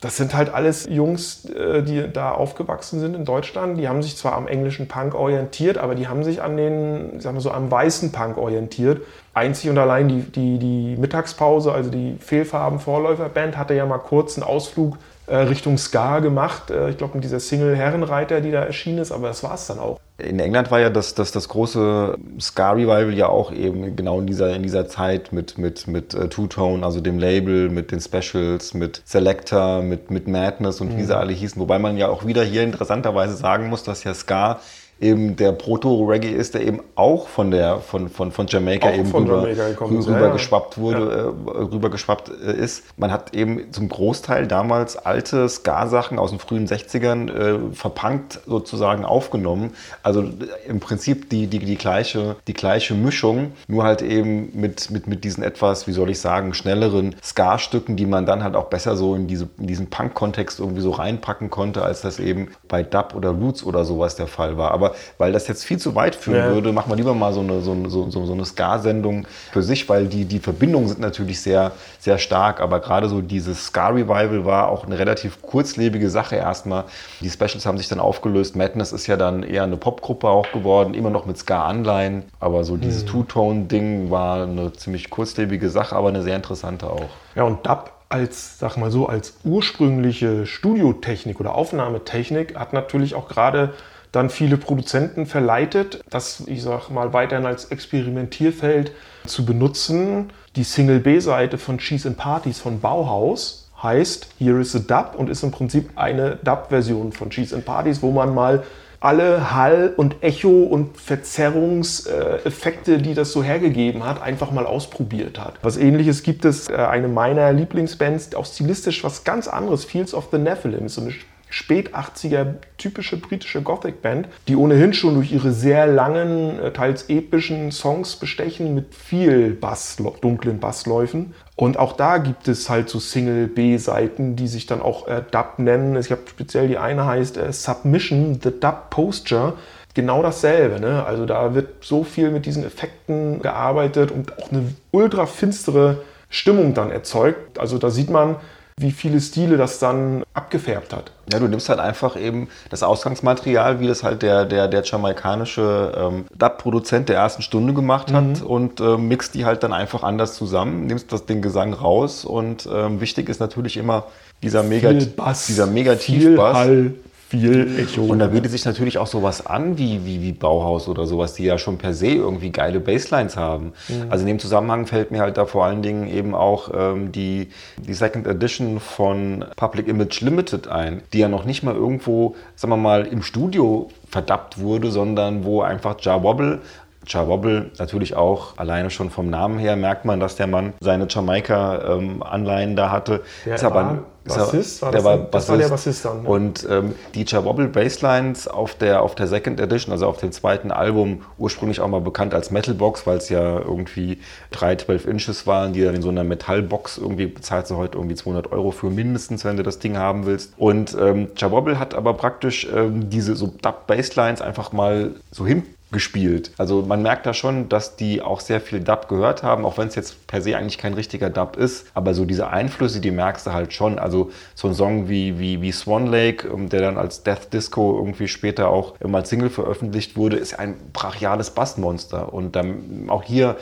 [0.01, 3.79] Das sind halt alles Jungs, äh, die da aufgewachsen sind in Deutschland.
[3.79, 7.37] Die haben sich zwar am englischen Punk orientiert, aber die haben sich an den, sagen
[7.37, 9.01] wir so, am weißen Punk orientiert.
[9.33, 14.43] Einzig und allein die, die, die Mittagspause, also die Fehlfarben-Vorläuferband, hatte ja mal kurz einen
[14.43, 16.69] Ausflug äh, Richtung Ska gemacht.
[16.69, 19.67] Äh, ich glaube, mit dieser Single Herrenreiter, die da erschienen ist, aber das war es
[19.67, 19.99] dann auch.
[20.17, 24.55] In England war ja das, das, das große Ska-Revival ja auch eben genau in dieser,
[24.55, 29.01] in dieser Zeit mit, mit, mit uh, Two-Tone, also dem Label, mit den Specials, mit
[29.03, 30.99] Selector, mit, mit Madness und mhm.
[30.99, 31.61] wie sie alle hießen.
[31.61, 34.61] Wobei man ja auch wieder hier interessanterweise sagen muss, dass ja Ska
[34.99, 39.05] eben der Proto-Reggae ist, der eben auch von, der, von, von, von Jamaika auch eben
[39.05, 41.53] von rüber, Jamaika rüber ja, geschwappt wurde, ja.
[41.53, 42.83] äh, rüber geschwappt äh, ist.
[42.97, 49.03] Man hat eben zum Großteil damals alte Ska-Sachen aus den frühen 60ern äh, verpunkt sozusagen
[49.03, 49.73] aufgenommen.
[50.01, 54.91] Also äh, im Prinzip die, die, die, gleiche, die gleiche Mischung, nur halt eben mit,
[54.91, 58.65] mit, mit diesen etwas, wie soll ich sagen, schnelleren Ska-Stücken, die man dann halt auch
[58.65, 62.81] besser so in, diese, in diesen Punk-Kontext irgendwie so reinpacken konnte, als das eben bei
[62.81, 64.71] Dub oder Roots oder sowas der Fall war.
[64.71, 66.53] Aber aber weil das jetzt viel zu weit führen ja.
[66.53, 70.07] würde, machen wir lieber mal so eine, so, so, so eine Ska-Sendung für sich, weil
[70.07, 72.61] die, die Verbindungen sind natürlich sehr, sehr stark.
[72.61, 76.85] Aber gerade so dieses Ska-Revival war auch eine relativ kurzlebige Sache erstmal.
[77.21, 78.55] Die Specials haben sich dann aufgelöst.
[78.55, 82.23] Madness ist ja dann eher eine Popgruppe auch geworden, immer noch mit Ska-Anleihen.
[82.39, 83.07] Aber so dieses mhm.
[83.07, 87.09] Two-Tone-Ding war eine ziemlich kurzlebige Sache, aber eine sehr interessante auch.
[87.35, 93.27] Ja, und Dub als, sag mal so, als ursprüngliche Studiotechnik oder Aufnahmetechnik hat natürlich auch
[93.27, 93.73] gerade
[94.15, 98.91] dann viele Produzenten verleitet, das, ich sag mal, weiterhin als Experimentierfeld
[99.25, 100.31] zu benutzen.
[100.55, 105.29] Die Single B-Seite von Cheese and Parties von Bauhaus heißt Here is a Dub und
[105.29, 108.63] ist im Prinzip eine Dub-Version von Cheese and Parties, wo man mal
[109.01, 115.55] alle Hall- und Echo- und Verzerrungseffekte, die das so hergegeben hat, einfach mal ausprobiert hat.
[115.61, 120.29] Was ähnliches gibt es, äh, eine meiner Lieblingsbands, auch stilistisch was ganz anderes, Fields of
[120.31, 121.13] the Nephilim, so eine
[121.55, 127.71] spät 80er typische britische Gothic-Band, die ohnehin schon durch ihre sehr langen, äh, teils epischen
[127.71, 131.33] Songs bestechen mit viel Bass, dunklen Bassläufen.
[131.55, 135.95] Und auch da gibt es halt so Single-B-Seiten, die sich dann auch äh, Dub nennen.
[135.95, 139.53] Ich habe speziell die eine heißt äh, Submission, The Dub Posture.
[139.93, 140.81] Genau dasselbe.
[140.81, 141.05] Ne?
[141.05, 146.73] Also da wird so viel mit diesen Effekten gearbeitet und auch eine ultra finstere Stimmung
[146.73, 147.59] dann erzeugt.
[147.59, 148.35] Also da sieht man,
[148.77, 151.11] wie viele Stile das dann abgefärbt hat.
[151.31, 155.93] Ja, du nimmst halt einfach eben das Ausgangsmaterial, wie das halt der, der, der jamaikanische
[155.97, 158.45] ähm, Dub-Produzent der ersten Stunde gemacht hat mhm.
[158.45, 162.67] und äh, mixt die halt dann einfach anders zusammen, nimmst das, den Gesang raus und
[162.69, 164.07] ähm, wichtig ist natürlich immer
[164.43, 166.57] dieser mega, Bass, dieser mega Tiefbass.
[166.57, 166.95] Hall,
[167.39, 168.03] viel Echo.
[168.03, 171.43] Und da bietet sich natürlich auch sowas an wie, wie, wie Bauhaus oder sowas, die
[171.43, 173.73] ja schon per se irgendwie geile Basslines haben.
[173.87, 174.05] Mhm.
[174.09, 177.49] Also in dem Zusammenhang fällt mir halt da vor allen Dingen eben auch ähm, die,
[177.77, 182.71] die Second Edition von Public Image Limited ein, die ja noch nicht mal irgendwo, sagen
[182.71, 186.61] wir mal, im Studio verdappt wurde, sondern wo einfach Ja Wobble
[187.05, 192.71] Chawobble natürlich auch, alleine schon vom Namen her merkt man, dass der Mann seine Jamaika-Anleihen
[192.71, 193.21] ähm, da hatte.
[193.45, 195.33] Der ist aber ein, Bassist, war der, war Bassist.
[195.33, 196.23] das war der Bassist dann.
[196.23, 196.29] Ja.
[196.29, 200.71] Und ähm, die Chawobble Basslines auf der, auf der Second Edition, also auf dem zweiten
[200.71, 204.19] Album, ursprünglich auch mal bekannt als Metalbox, weil es ja irgendwie
[204.51, 208.15] drei 12 Inches waren, die dann in so einer Metallbox irgendwie bezahlst du heute irgendwie
[208.15, 210.53] 200 Euro für mindestens, wenn du das Ding haben willst.
[210.57, 215.63] Und ähm, Chawobble hat aber praktisch ähm, diese so Dub Basslines einfach mal so hin
[215.95, 216.51] gespielt.
[216.57, 219.87] Also man merkt da schon, dass die auch sehr viel Dub gehört haben, auch wenn
[219.87, 221.87] es jetzt per se eigentlich kein richtiger Dub ist.
[221.93, 223.97] Aber so diese Einflüsse, die merkst du halt schon.
[223.97, 227.97] Also so ein Song wie, wie, wie Swan Lake, ähm, der dann als Death Disco
[227.97, 232.33] irgendwie später auch immer als Single veröffentlicht wurde, ist ein brachiales Bassmonster.
[232.33, 233.55] Und dann auch hier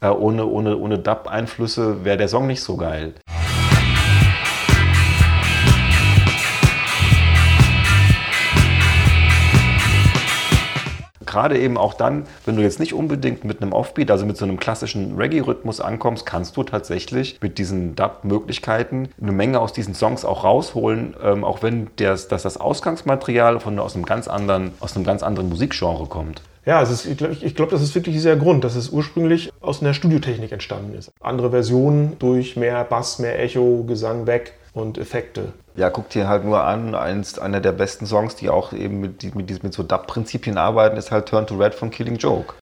[0.00, 3.14] äh, ohne, ohne, ohne Dub-Einflüsse wäre der Song nicht so geil.
[11.30, 14.44] Gerade eben auch dann, wenn du jetzt nicht unbedingt mit einem Offbeat, also mit so
[14.44, 20.24] einem klassischen Reggae-Rhythmus ankommst, kannst du tatsächlich mit diesen Dub-Möglichkeiten eine Menge aus diesen Songs
[20.24, 24.96] auch rausholen, ähm, auch wenn das, dass das Ausgangsmaterial von, aus, einem ganz anderen, aus
[24.96, 26.42] einem ganz anderen Musikgenre kommt.
[26.66, 29.94] Ja, ist, ich glaube, glaub, das ist wirklich dieser Grund, dass es ursprünglich aus einer
[29.94, 31.10] Studiotechnik entstanden ist.
[31.20, 35.52] Andere Versionen durch mehr Bass, mehr Echo, Gesang weg und Effekte.
[35.76, 39.34] Ja, guck dir halt nur an, eins, einer der besten Songs, die auch eben mit,
[39.34, 42.54] mit, mit so Dub-Prinzipien arbeiten, ist halt Turn to Red von Killing Joke.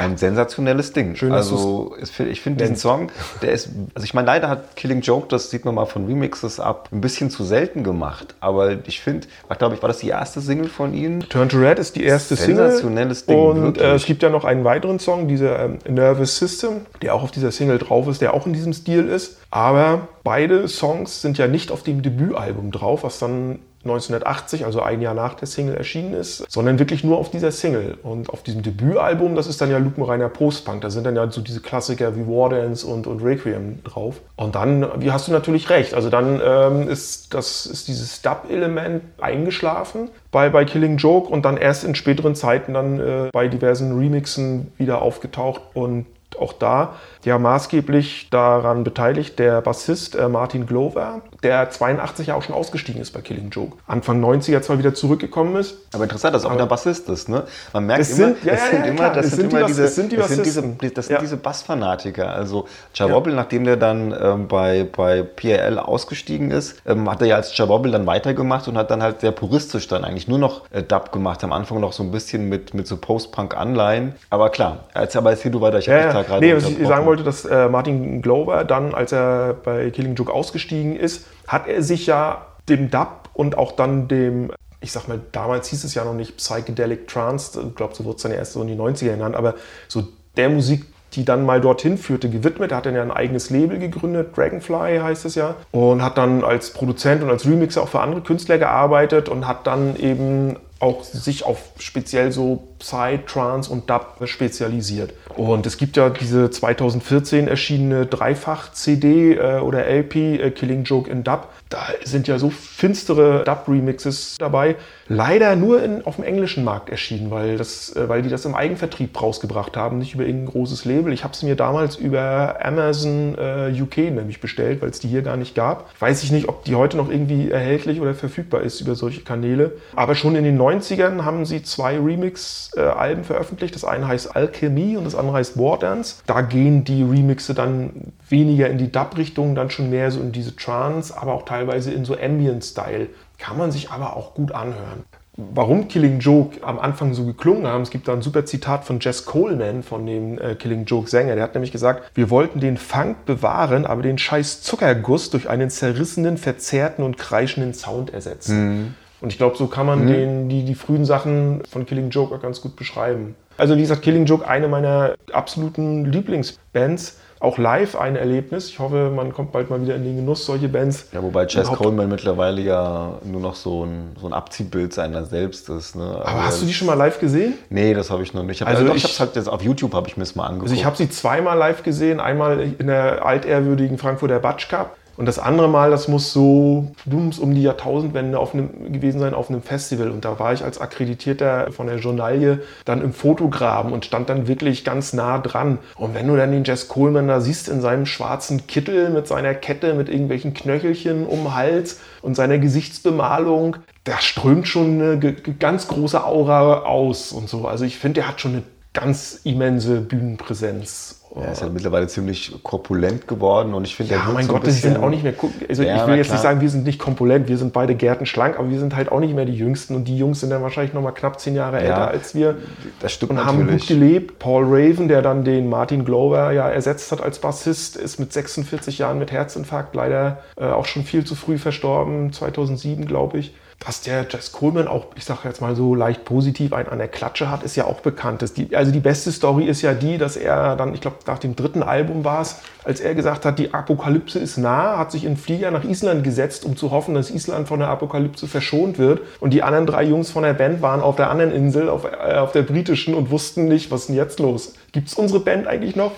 [0.00, 1.14] Ein sensationelles Ding.
[1.14, 2.76] Schön, also ich finde diesen.
[2.76, 3.10] Song,
[3.42, 6.58] der ist, also ich meine, leider hat Killing Joke, das sieht man mal von Remixes
[6.58, 8.34] ab, ein bisschen zu selten gemacht.
[8.40, 11.20] Aber ich finde, war glaube ich, war das die erste Single von ihnen?
[11.28, 12.68] Turn to Red ist die erste Single.
[12.68, 16.86] Sensationelles Ding, Und äh, es gibt ja noch einen weiteren Song, dieser ähm, Nervous System,
[17.02, 19.38] der auch auf dieser Single drauf ist, der auch in diesem Stil ist.
[19.50, 25.00] Aber beide Songs sind ja nicht auf dem Debütalbum drauf, was dann 1980, also ein
[25.00, 27.96] Jahr nach der Single erschienen ist, sondern wirklich nur auf dieser Single.
[28.02, 30.82] Und auf diesem Debütalbum, das ist dann ja lupenreiner Postpunk.
[30.82, 34.20] Da sind dann ja so diese Klassiker wie War Dance und, und Requiem drauf.
[34.36, 39.02] Und dann, wie hast du natürlich recht, also dann ähm, ist, das, ist dieses Dub-Element
[39.18, 43.96] eingeschlafen bei, bei Killing Joke und dann erst in späteren Zeiten dann äh, bei diversen
[43.98, 46.04] Remixen wieder aufgetaucht und
[46.38, 52.42] auch da ja maßgeblich daran beteiligt der Bassist äh, Martin Glover, der 82 ja auch
[52.42, 53.76] schon ausgestiegen ist bei Killing Joke.
[53.86, 55.76] Anfang 90er zwar wieder zurückgekommen ist.
[55.94, 57.44] Aber interessant, dass auch der Bassist ist, ne?
[57.72, 59.66] Man merkt Es immer, sind- ja, es ja, sind ja, immer, das es sind immer
[59.66, 60.62] diese, es sind die das sind diese,
[60.94, 62.32] das sind diese Bassfanatiker.
[62.34, 67.36] Also Jawobble, nachdem der dann ähm, bei, bei PRL ausgestiegen ist, ähm, hat er ja
[67.36, 70.82] als Jawobble dann weitergemacht und hat dann halt sehr puristisch dann eigentlich nur noch äh,
[70.82, 71.42] Dub gemacht.
[71.44, 74.14] Am Anfang noch so ein bisschen mit, mit so Post-Punk-Anleihen.
[74.30, 76.68] Aber klar, als aber erzähl du weiter, ich hab Ja, dich da gerade Nee, was
[76.68, 81.24] ich sagen wollte, dass äh, Martin Glover dann, als er bei Killing Joke ausgestiegen ist,
[81.46, 85.84] hat er sich ja dem Dub und auch dann dem, ich sag mal, damals hieß
[85.84, 88.68] es ja noch nicht Psychedelic Trance, ich glaube, so wurde es dann erst so in
[88.68, 89.54] die 90er genannt, aber
[89.88, 90.04] so
[90.36, 92.70] der Musik, die dann mal dorthin führte, gewidmet.
[92.70, 96.44] Er hat dann ja ein eigenes Label gegründet, Dragonfly heißt es ja, und hat dann
[96.44, 101.04] als Produzent und als Remixer auch für andere Künstler gearbeitet und hat dann eben auch
[101.04, 105.12] sich auf speziell so Psy, Trance und Dub spezialisiert.
[105.36, 111.22] Und es gibt ja diese 2014 erschienene Dreifach-CD äh, oder LP, äh, Killing Joke in
[111.22, 111.48] Dub.
[111.68, 114.76] Da sind ja so finstere Dub-Remixes dabei.
[115.06, 118.54] Leider nur in, auf dem englischen Markt erschienen, weil, das, äh, weil die das im
[118.54, 121.12] Eigenvertrieb rausgebracht haben, nicht über irgendein großes Label.
[121.12, 125.22] Ich habe es mir damals über Amazon äh, UK nämlich bestellt, weil es die hier
[125.22, 125.90] gar nicht gab.
[126.00, 129.72] Weiß ich nicht, ob die heute noch irgendwie erhältlich oder verfügbar ist über solche Kanäle.
[129.94, 133.74] Aber schon in den 90ern haben sie zwei Remix-Alben veröffentlicht.
[133.74, 136.22] Das eine heißt Alchemy und das andere heißt War Dance.
[136.26, 140.54] Da gehen die Remixe dann weniger in die Dub-Richtung, dann schon mehr so in diese
[140.56, 143.08] Trance, aber auch teilweise in so Ambient-Style.
[143.38, 145.04] Kann man sich aber auch gut anhören.
[145.36, 149.00] Warum Killing Joke am Anfang so geklungen haben, es gibt da ein super Zitat von
[149.00, 151.34] Jess Coleman, von dem äh, Killing Joke Sänger.
[151.34, 155.70] Der hat nämlich gesagt, wir wollten den Funk bewahren, aber den scheiß Zuckerguss durch einen
[155.70, 158.96] zerrissenen, verzerrten und kreischenden Sound ersetzen.
[159.20, 162.40] Und ich glaube, so kann man den, die, die frühen Sachen von Killing Joke auch
[162.40, 163.34] ganz gut beschreiben.
[163.58, 166.06] Also wie gesagt, Killing Joke eine meiner absoluten
[166.54, 167.18] Lieblingsbands.
[167.42, 168.68] Auch live ein Erlebnis.
[168.68, 171.06] Ich hoffe, man kommt bald mal wieder in den Genuss, solche Bands.
[171.12, 175.70] Ja, wobei überhaupt- Coleman mittlerweile ja nur noch so ein, so ein Abziehbild seiner selbst
[175.70, 175.96] ist.
[175.96, 176.02] Ne?
[176.22, 177.54] Aber hast du die schon mal live gesehen?
[177.70, 178.56] Nee, das habe ich noch nicht.
[178.56, 180.22] Ich hab, Also also, doch, ich- ich habe halt jetzt auf YouTube habe ich mir
[180.24, 180.70] das mal angeguckt.
[180.70, 182.20] Also ich habe sie zweimal live gesehen.
[182.20, 184.96] Einmal in der altehrwürdigen Frankfurter Batsch Cup.
[185.20, 189.34] Und das andere Mal, das muss so dums um die Jahrtausendwende auf einem, gewesen sein
[189.34, 190.10] auf einem Festival.
[190.10, 194.48] Und da war ich als Akkreditierter von der Journalie dann im Fotograben und stand dann
[194.48, 195.78] wirklich ganz nah dran.
[195.96, 199.52] Und wenn du dann den Jess Coleman da siehst in seinem schwarzen Kittel mit seiner
[199.52, 205.86] Kette, mit irgendwelchen Knöchelchen um den Hals und seiner Gesichtsbemalung, da strömt schon eine ganz
[205.88, 207.68] große Aura aus und so.
[207.68, 208.62] Also ich finde, der hat schon eine
[208.94, 211.19] ganz immense Bühnenpräsenz.
[211.36, 214.72] Er ist halt mittlerweile ziemlich korpulent geworden und ich finde, Ja, mein so Gott, wir
[214.72, 215.34] sind bisschen- auch nicht mehr.
[215.68, 216.36] Also Ja, ich will jetzt klar.
[216.36, 219.20] nicht sagen, wir sind nicht komponent, wir sind beide gärtenschlank, aber wir sind halt auch
[219.20, 221.78] nicht mehr die Jüngsten und die Jungs sind dann wahrscheinlich noch mal knapp zehn Jahre
[221.80, 222.56] älter als wir
[222.98, 223.86] Das stimmt und haben gut natürlich.
[223.86, 224.38] gelebt.
[224.40, 228.98] Paul Raven, der dann den Martin Glover ja ersetzt hat als Bassist, ist mit 46
[228.98, 233.54] Jahren mit Herzinfarkt leider äh, auch schon viel zu früh verstorben, 2007 glaube ich.
[233.84, 237.08] Dass der Jess Coleman auch, ich sage jetzt mal so leicht positiv, einen an der
[237.08, 238.44] Klatsche hat, ist ja auch bekannt.
[238.56, 241.56] Die, also die beste Story ist ja die, dass er dann, ich glaube nach dem
[241.56, 245.38] dritten Album war es, als er gesagt hat, die Apokalypse ist nah, hat sich in
[245.38, 249.20] Flieger nach Island gesetzt, um zu hoffen, dass Island von der Apokalypse verschont wird.
[249.40, 252.36] Und die anderen drei Jungs von der Band waren auf der anderen Insel, auf, äh,
[252.36, 254.74] auf der britischen und wussten nicht, was ist denn jetzt los?
[254.92, 256.12] Gibt es unsere Band eigentlich noch?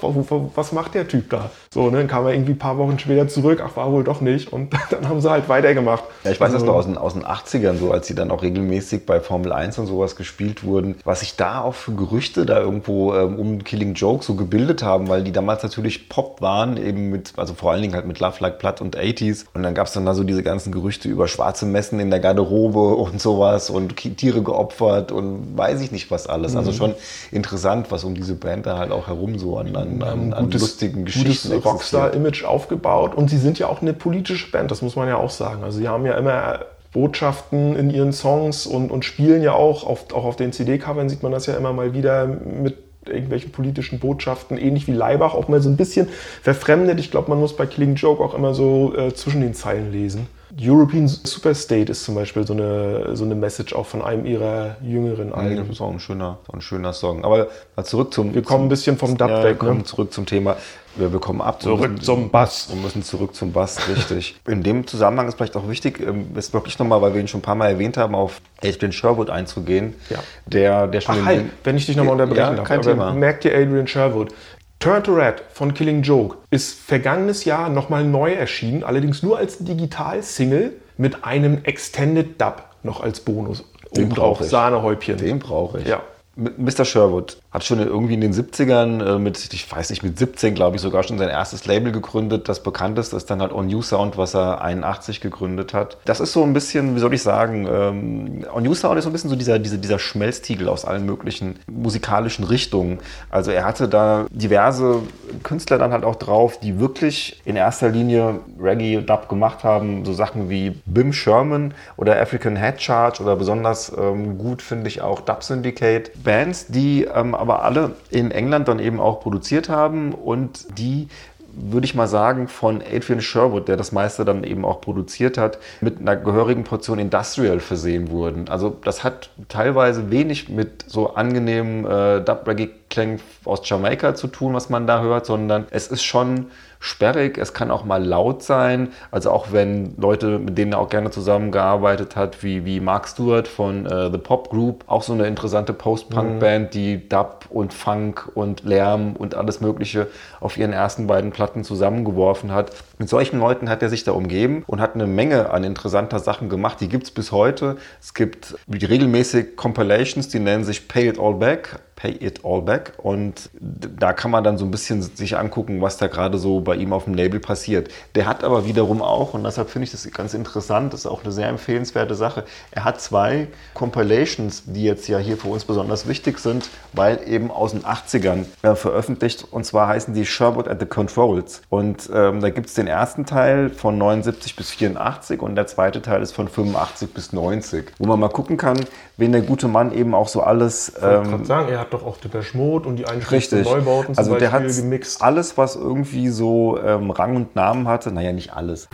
[0.54, 1.50] Was macht der Typ da?
[1.72, 4.20] So, ne, dann kam er irgendwie ein paar Wochen später zurück, ach, war wohl doch
[4.20, 4.52] nicht.
[4.52, 6.04] Und dann haben sie halt weitergemacht.
[6.24, 8.30] Ja, ich weiß das Also- noch aus den, aus den 80ern, so als die dann
[8.30, 12.46] auch regelmäßig bei Formel 1 und sowas gespielt wurden, was sich da auch für Gerüchte
[12.46, 16.76] da irgendwo ähm, um Killing Joke so gebildet haben, weil die damals natürlich Pop waren,
[16.76, 19.44] eben mit, also vor allen Dingen halt mit Love Like Blood und 80s.
[19.54, 22.20] Und dann gab es dann da so diese ganzen Gerüchte über schwarze Messen in der
[22.20, 26.52] Garderobe und sowas und Tiere geopfert und weiß ich nicht was alles.
[26.52, 26.58] Mhm.
[26.58, 26.94] Also schon
[27.30, 30.62] interessant, was um diese Band da halt auch herum so an, an, an, an gutes,
[30.62, 31.64] lustigen gutes Geschichten existiert.
[31.64, 35.30] Rockstar-Image aufgebaut und sie sind ja auch eine politische Band, das muss man ja auch
[35.30, 35.64] sagen.
[35.64, 36.60] Also sie haben ja immer
[36.92, 41.22] Botschaften in ihren Songs und, und spielen ja auch, auf, auch auf den CD-Covern sieht
[41.22, 45.60] man das ja immer mal wieder mit irgendwelchen politischen Botschaften, ähnlich wie Leibach, auch mal
[45.60, 46.08] so ein bisschen
[46.42, 47.00] verfremdet.
[47.00, 50.28] Ich glaube, man muss bei Killing Joke auch immer so äh, zwischen den Zeilen lesen.
[50.60, 55.32] European Superstate ist zum Beispiel so eine, so eine Message auch von einem ihrer jüngeren
[55.32, 55.56] Alben.
[55.56, 57.24] Das ist auch ein schöner, ein schöner Song.
[57.24, 58.34] Aber mal zurück zum.
[58.34, 59.60] Wir kommen ein bisschen vom Dub ja, weg.
[59.60, 59.84] Wir kommen Ne?
[59.84, 60.56] zurück zum Thema.
[60.94, 61.62] Wir, kommen ab.
[61.62, 62.68] Zurück müssen, zum Bass.
[62.70, 64.36] Wir müssen zurück zum Bass, richtig.
[64.46, 67.38] In dem Zusammenhang ist vielleicht auch wichtig, ähm, ist wirklich nochmal, weil wir ihn schon
[67.38, 69.94] ein paar Mal erwähnt haben, auf Adrian Sherwood einzugehen.
[70.10, 70.18] Ja.
[70.44, 72.68] Der, der schon Ach halt, wenn ich dich nochmal unterbrechen Ja, darf.
[72.68, 73.14] kein Thema.
[73.14, 74.34] Merkt ihr Adrian Sherwood?
[74.82, 79.58] Turn to Red von Killing Joke ist vergangenes Jahr nochmal neu erschienen, allerdings nur als
[79.58, 83.62] Digital-Single mit einem Extended Dub noch als Bonus.
[83.94, 84.50] Den Obendrauf, brauch ich.
[84.50, 85.18] Sahnehäubchen.
[85.18, 85.86] Den brauche ich.
[85.86, 86.02] Ja.
[86.36, 86.84] Mr.
[86.84, 90.76] Sherwood hat schon irgendwie in den 70ern äh, mit, ich weiß nicht, mit 17 glaube
[90.76, 92.48] ich sogar schon sein erstes Label gegründet.
[92.48, 95.98] Das bekannteste ist dann halt On New Sound, was er 81 gegründet hat.
[96.06, 99.10] Das ist so ein bisschen, wie soll ich sagen, ähm, On New Sound ist so
[99.10, 103.00] ein bisschen so dieser, dieser, dieser Schmelztiegel aus allen möglichen musikalischen Richtungen.
[103.28, 105.00] Also er hatte da diverse
[105.42, 110.06] Künstler dann halt auch drauf, die wirklich in erster Linie Reggae-Dub gemacht haben.
[110.06, 115.02] So Sachen wie Bim Sherman oder African Head Charge oder besonders ähm, gut finde ich
[115.02, 116.10] auch Dub Syndicate.
[116.22, 121.08] Bands, die ähm, aber alle in England dann eben auch produziert haben und die
[121.54, 125.58] würde ich mal sagen, von Adrian Sherwood, der das meiste dann eben auch produziert hat,
[125.80, 128.48] mit einer gehörigen Portion Industrial versehen wurden.
[128.48, 134.70] Also das hat teilweise wenig mit so angenehmen äh, Dub-Reggae-Klängen aus Jamaika zu tun, was
[134.70, 136.46] man da hört, sondern es ist schon
[136.82, 138.88] sperrig, es kann auch mal laut sein.
[139.12, 143.46] Also auch wenn Leute, mit denen er auch gerne zusammengearbeitet hat, wie, wie Mark Stewart
[143.46, 148.64] von äh, The Pop Group, auch so eine interessante Post-Punk-Band, die Dub und Funk und
[148.64, 150.08] Lärm und alles Mögliche
[150.40, 152.72] auf ihren ersten beiden Platten zusammengeworfen hat.
[152.98, 156.48] Mit solchen Leuten hat er sich da umgeben und hat eine Menge an interessanter Sachen
[156.48, 156.80] gemacht.
[156.80, 157.76] Die gibt es bis heute.
[158.00, 161.78] Es gibt regelmäßig Compilations, die nennen sich Pay It All Back.
[162.02, 162.94] Pay It All Back.
[162.98, 166.74] Und da kann man dann so ein bisschen sich angucken, was da gerade so bei
[166.74, 167.90] ihm auf dem Label passiert.
[168.16, 171.22] Der hat aber wiederum auch, und deshalb finde ich das ganz interessant, das ist auch
[171.22, 176.08] eine sehr empfehlenswerte Sache, er hat zwei Compilations, die jetzt ja hier für uns besonders
[176.08, 179.46] wichtig sind, weil eben aus den 80ern äh, veröffentlicht.
[179.52, 181.62] Und zwar heißen die Sherwood at the Controls.
[181.70, 186.02] Und ähm, da gibt es den ersten Teil von 79 bis 84 und der zweite
[186.02, 188.80] Teil ist von 85 bis 90, wo man mal gucken kann,
[189.22, 191.92] wen der gute Mann eben auch so alles Ich wollte ähm, gerade sagen, er hat
[191.92, 193.64] doch auch Depeche Mode und die Richtig.
[193.64, 195.22] Neubauten also der hat gemixt.
[195.22, 198.88] alles, was irgendwie so ähm, Rang und Namen hatte, naja, nicht alles.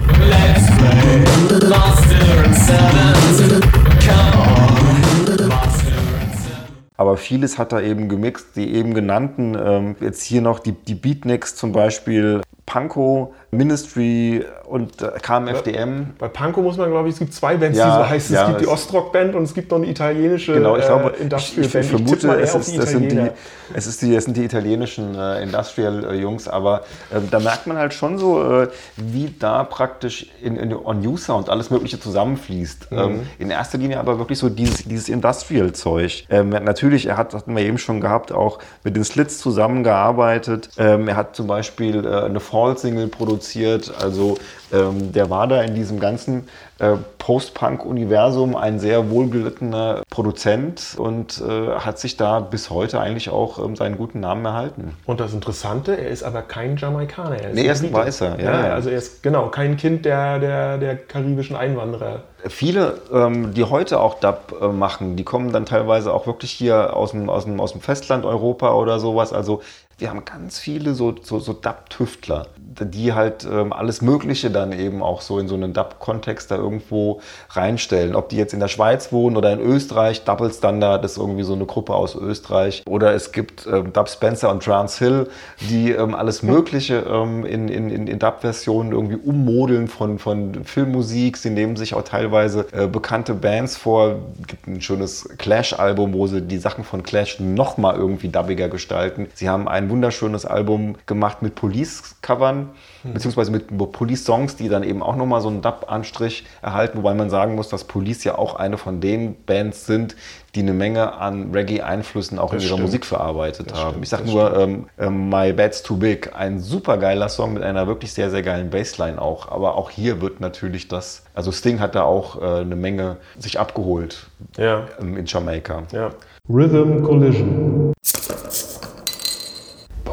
[6.98, 10.94] Aber vieles hat er eben gemixt, die eben genannten, ähm, jetzt hier noch die, die
[10.94, 16.14] Beatniks zum Beispiel, Panko, Ministry und äh, KMFDM.
[16.18, 18.34] Bei Panko muss man, glaube ich, es gibt zwei Bands, Ja, die so heißen.
[18.34, 21.14] ja, es gibt die Ostrock-Band und es gibt noch eine italienische Genau, ich glaube, äh,
[21.14, 23.30] ich, Industrial ich, ich vermute, es, ist, das, sind die,
[23.72, 27.94] es, ist die, es sind die italienischen äh, Industrial-Jungs, aber ähm, da merkt man halt
[27.94, 32.92] schon so, äh, wie da praktisch in, in On New Sound alles Mögliche zusammenfließt.
[32.92, 32.98] Mhm.
[32.98, 36.26] Ähm, in erster Linie aber wirklich so dieses, dieses Industrial-Zeug.
[36.28, 40.68] Ähm, natürlich, er hat, hatten wir eben schon gehabt, auch mit den Slits zusammengearbeitet.
[40.76, 44.36] Ähm, er hat zum Beispiel äh, eine Fall-Single produziert, also
[44.72, 51.76] ähm, der war da in diesem ganzen äh, Post-Punk-Universum ein sehr wohlgelittener Produzent und äh,
[51.78, 54.96] hat sich da bis heute eigentlich auch ähm, seinen guten Namen erhalten.
[55.06, 57.40] Und das Interessante, er ist aber kein Jamaikaner.
[57.40, 57.92] Er Nee, er ist ein.
[57.92, 58.74] Weißer, Ja, ja.
[58.74, 62.24] also er ist genau kein Kind der, der, der karibischen Einwanderer.
[62.46, 66.94] Viele, ähm, die heute auch Dub äh, machen, die kommen dann teilweise auch wirklich hier
[66.94, 69.32] aus dem, aus dem, aus dem Festland Europa oder sowas.
[69.32, 69.62] Also
[69.98, 75.02] wir haben ganz viele so, so, so Dub-Tüftler, die halt ähm, alles Mögliche dann eben
[75.02, 78.14] auch so in so einen Dub-Kontext da irgendwo reinstellen.
[78.14, 81.54] Ob die jetzt in der Schweiz wohnen oder in Österreich, Double Standard ist irgendwie so
[81.54, 82.84] eine Gruppe aus Österreich.
[82.86, 85.30] Oder es gibt ähm, Dub Spencer und Trance Hill,
[85.68, 91.36] die ähm, alles Mögliche ähm, in, in, in, in Dub-Versionen irgendwie ummodeln von, von Filmmusik.
[91.36, 94.20] Sie nehmen sich auch teilweise äh, bekannte Bands vor.
[94.40, 99.26] Es gibt ein schönes Clash-Album, wo sie die Sachen von Clash nochmal irgendwie dubbiger gestalten.
[99.34, 102.70] Sie haben ein wunderschönes Album gemacht mit Police-Covern,
[103.04, 107.54] beziehungsweise mit Police-Songs, die dann eben auch nochmal so einen Dub-Anstrich erhalten, wobei man sagen
[107.54, 110.16] muss, dass Police ja auch eine von den Bands sind,
[110.54, 112.86] die eine Menge an Reggae-Einflüssen auch Das in ihrer stimmt.
[112.88, 113.90] Musik verarbeitet haben.
[113.90, 117.54] stimmt, ich sag das nur ähm, ähm, My Bad's Too Big, ein super geiler Song
[117.54, 119.50] mit einer wirklich sehr, sehr geilen Bassline auch.
[119.50, 123.58] Aber auch hier wird natürlich das, also Sting hat da auch äh, eine Menge sich
[123.60, 125.82] abgeholt Ja, ähm, in Jamaika.
[125.92, 126.10] ja.
[126.50, 127.92] Rhythm Collision.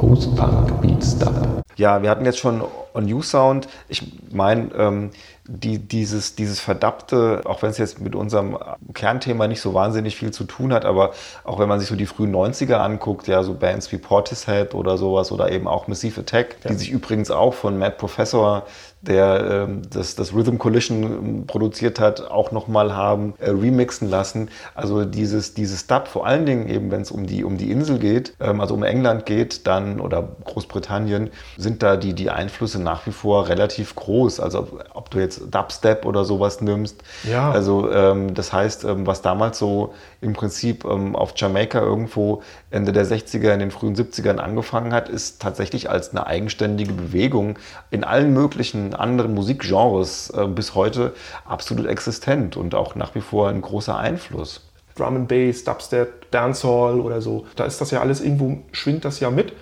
[0.07, 1.63] Post-Punk Beats Dub.
[1.77, 2.63] Ja, wir hatten jetzt schon
[2.93, 3.67] On You Sound.
[3.89, 5.09] Ich meine, ähm,
[5.47, 8.57] die, dieses, dieses verdappte, auch wenn es jetzt mit unserem
[8.93, 12.05] Kernthema nicht so wahnsinnig viel zu tun hat, aber auch wenn man sich so die
[12.05, 16.57] frühen 90er anguckt, ja, so Bands wie Portishead oder sowas oder eben auch Massive Attack,
[16.63, 16.69] ja.
[16.69, 18.67] die sich übrigens auch von Matt Professor
[19.07, 24.49] der ähm, das, das Rhythm Collision ähm, produziert hat, auch nochmal haben äh, remixen lassen.
[24.73, 27.99] Also dieses, dieses Dub, vor allen Dingen eben, wenn es um die, um die Insel
[27.99, 33.05] geht, ähm, also um England geht, dann oder Großbritannien, sind da die, die Einflüsse nach
[33.05, 34.39] wie vor relativ groß.
[34.39, 37.03] Also ob du jetzt Dubstep oder sowas nimmst.
[37.23, 37.51] Ja.
[37.51, 42.41] Also ähm, das heißt, ähm, was damals so im Prinzip ähm, auf Jamaika irgendwo
[42.71, 47.57] Ende der 60er, in den frühen 70ern angefangen hat, ist tatsächlich als eine eigenständige Bewegung
[47.91, 51.13] in allen möglichen anderen Musikgenres äh, bis heute
[51.45, 54.61] absolut existent und auch nach wie vor ein großer Einfluss.
[54.95, 59.19] Drum and Bass, Dubstep, Dancehall oder so, da ist das ja alles irgendwo, schwingt das
[59.19, 59.53] ja mit.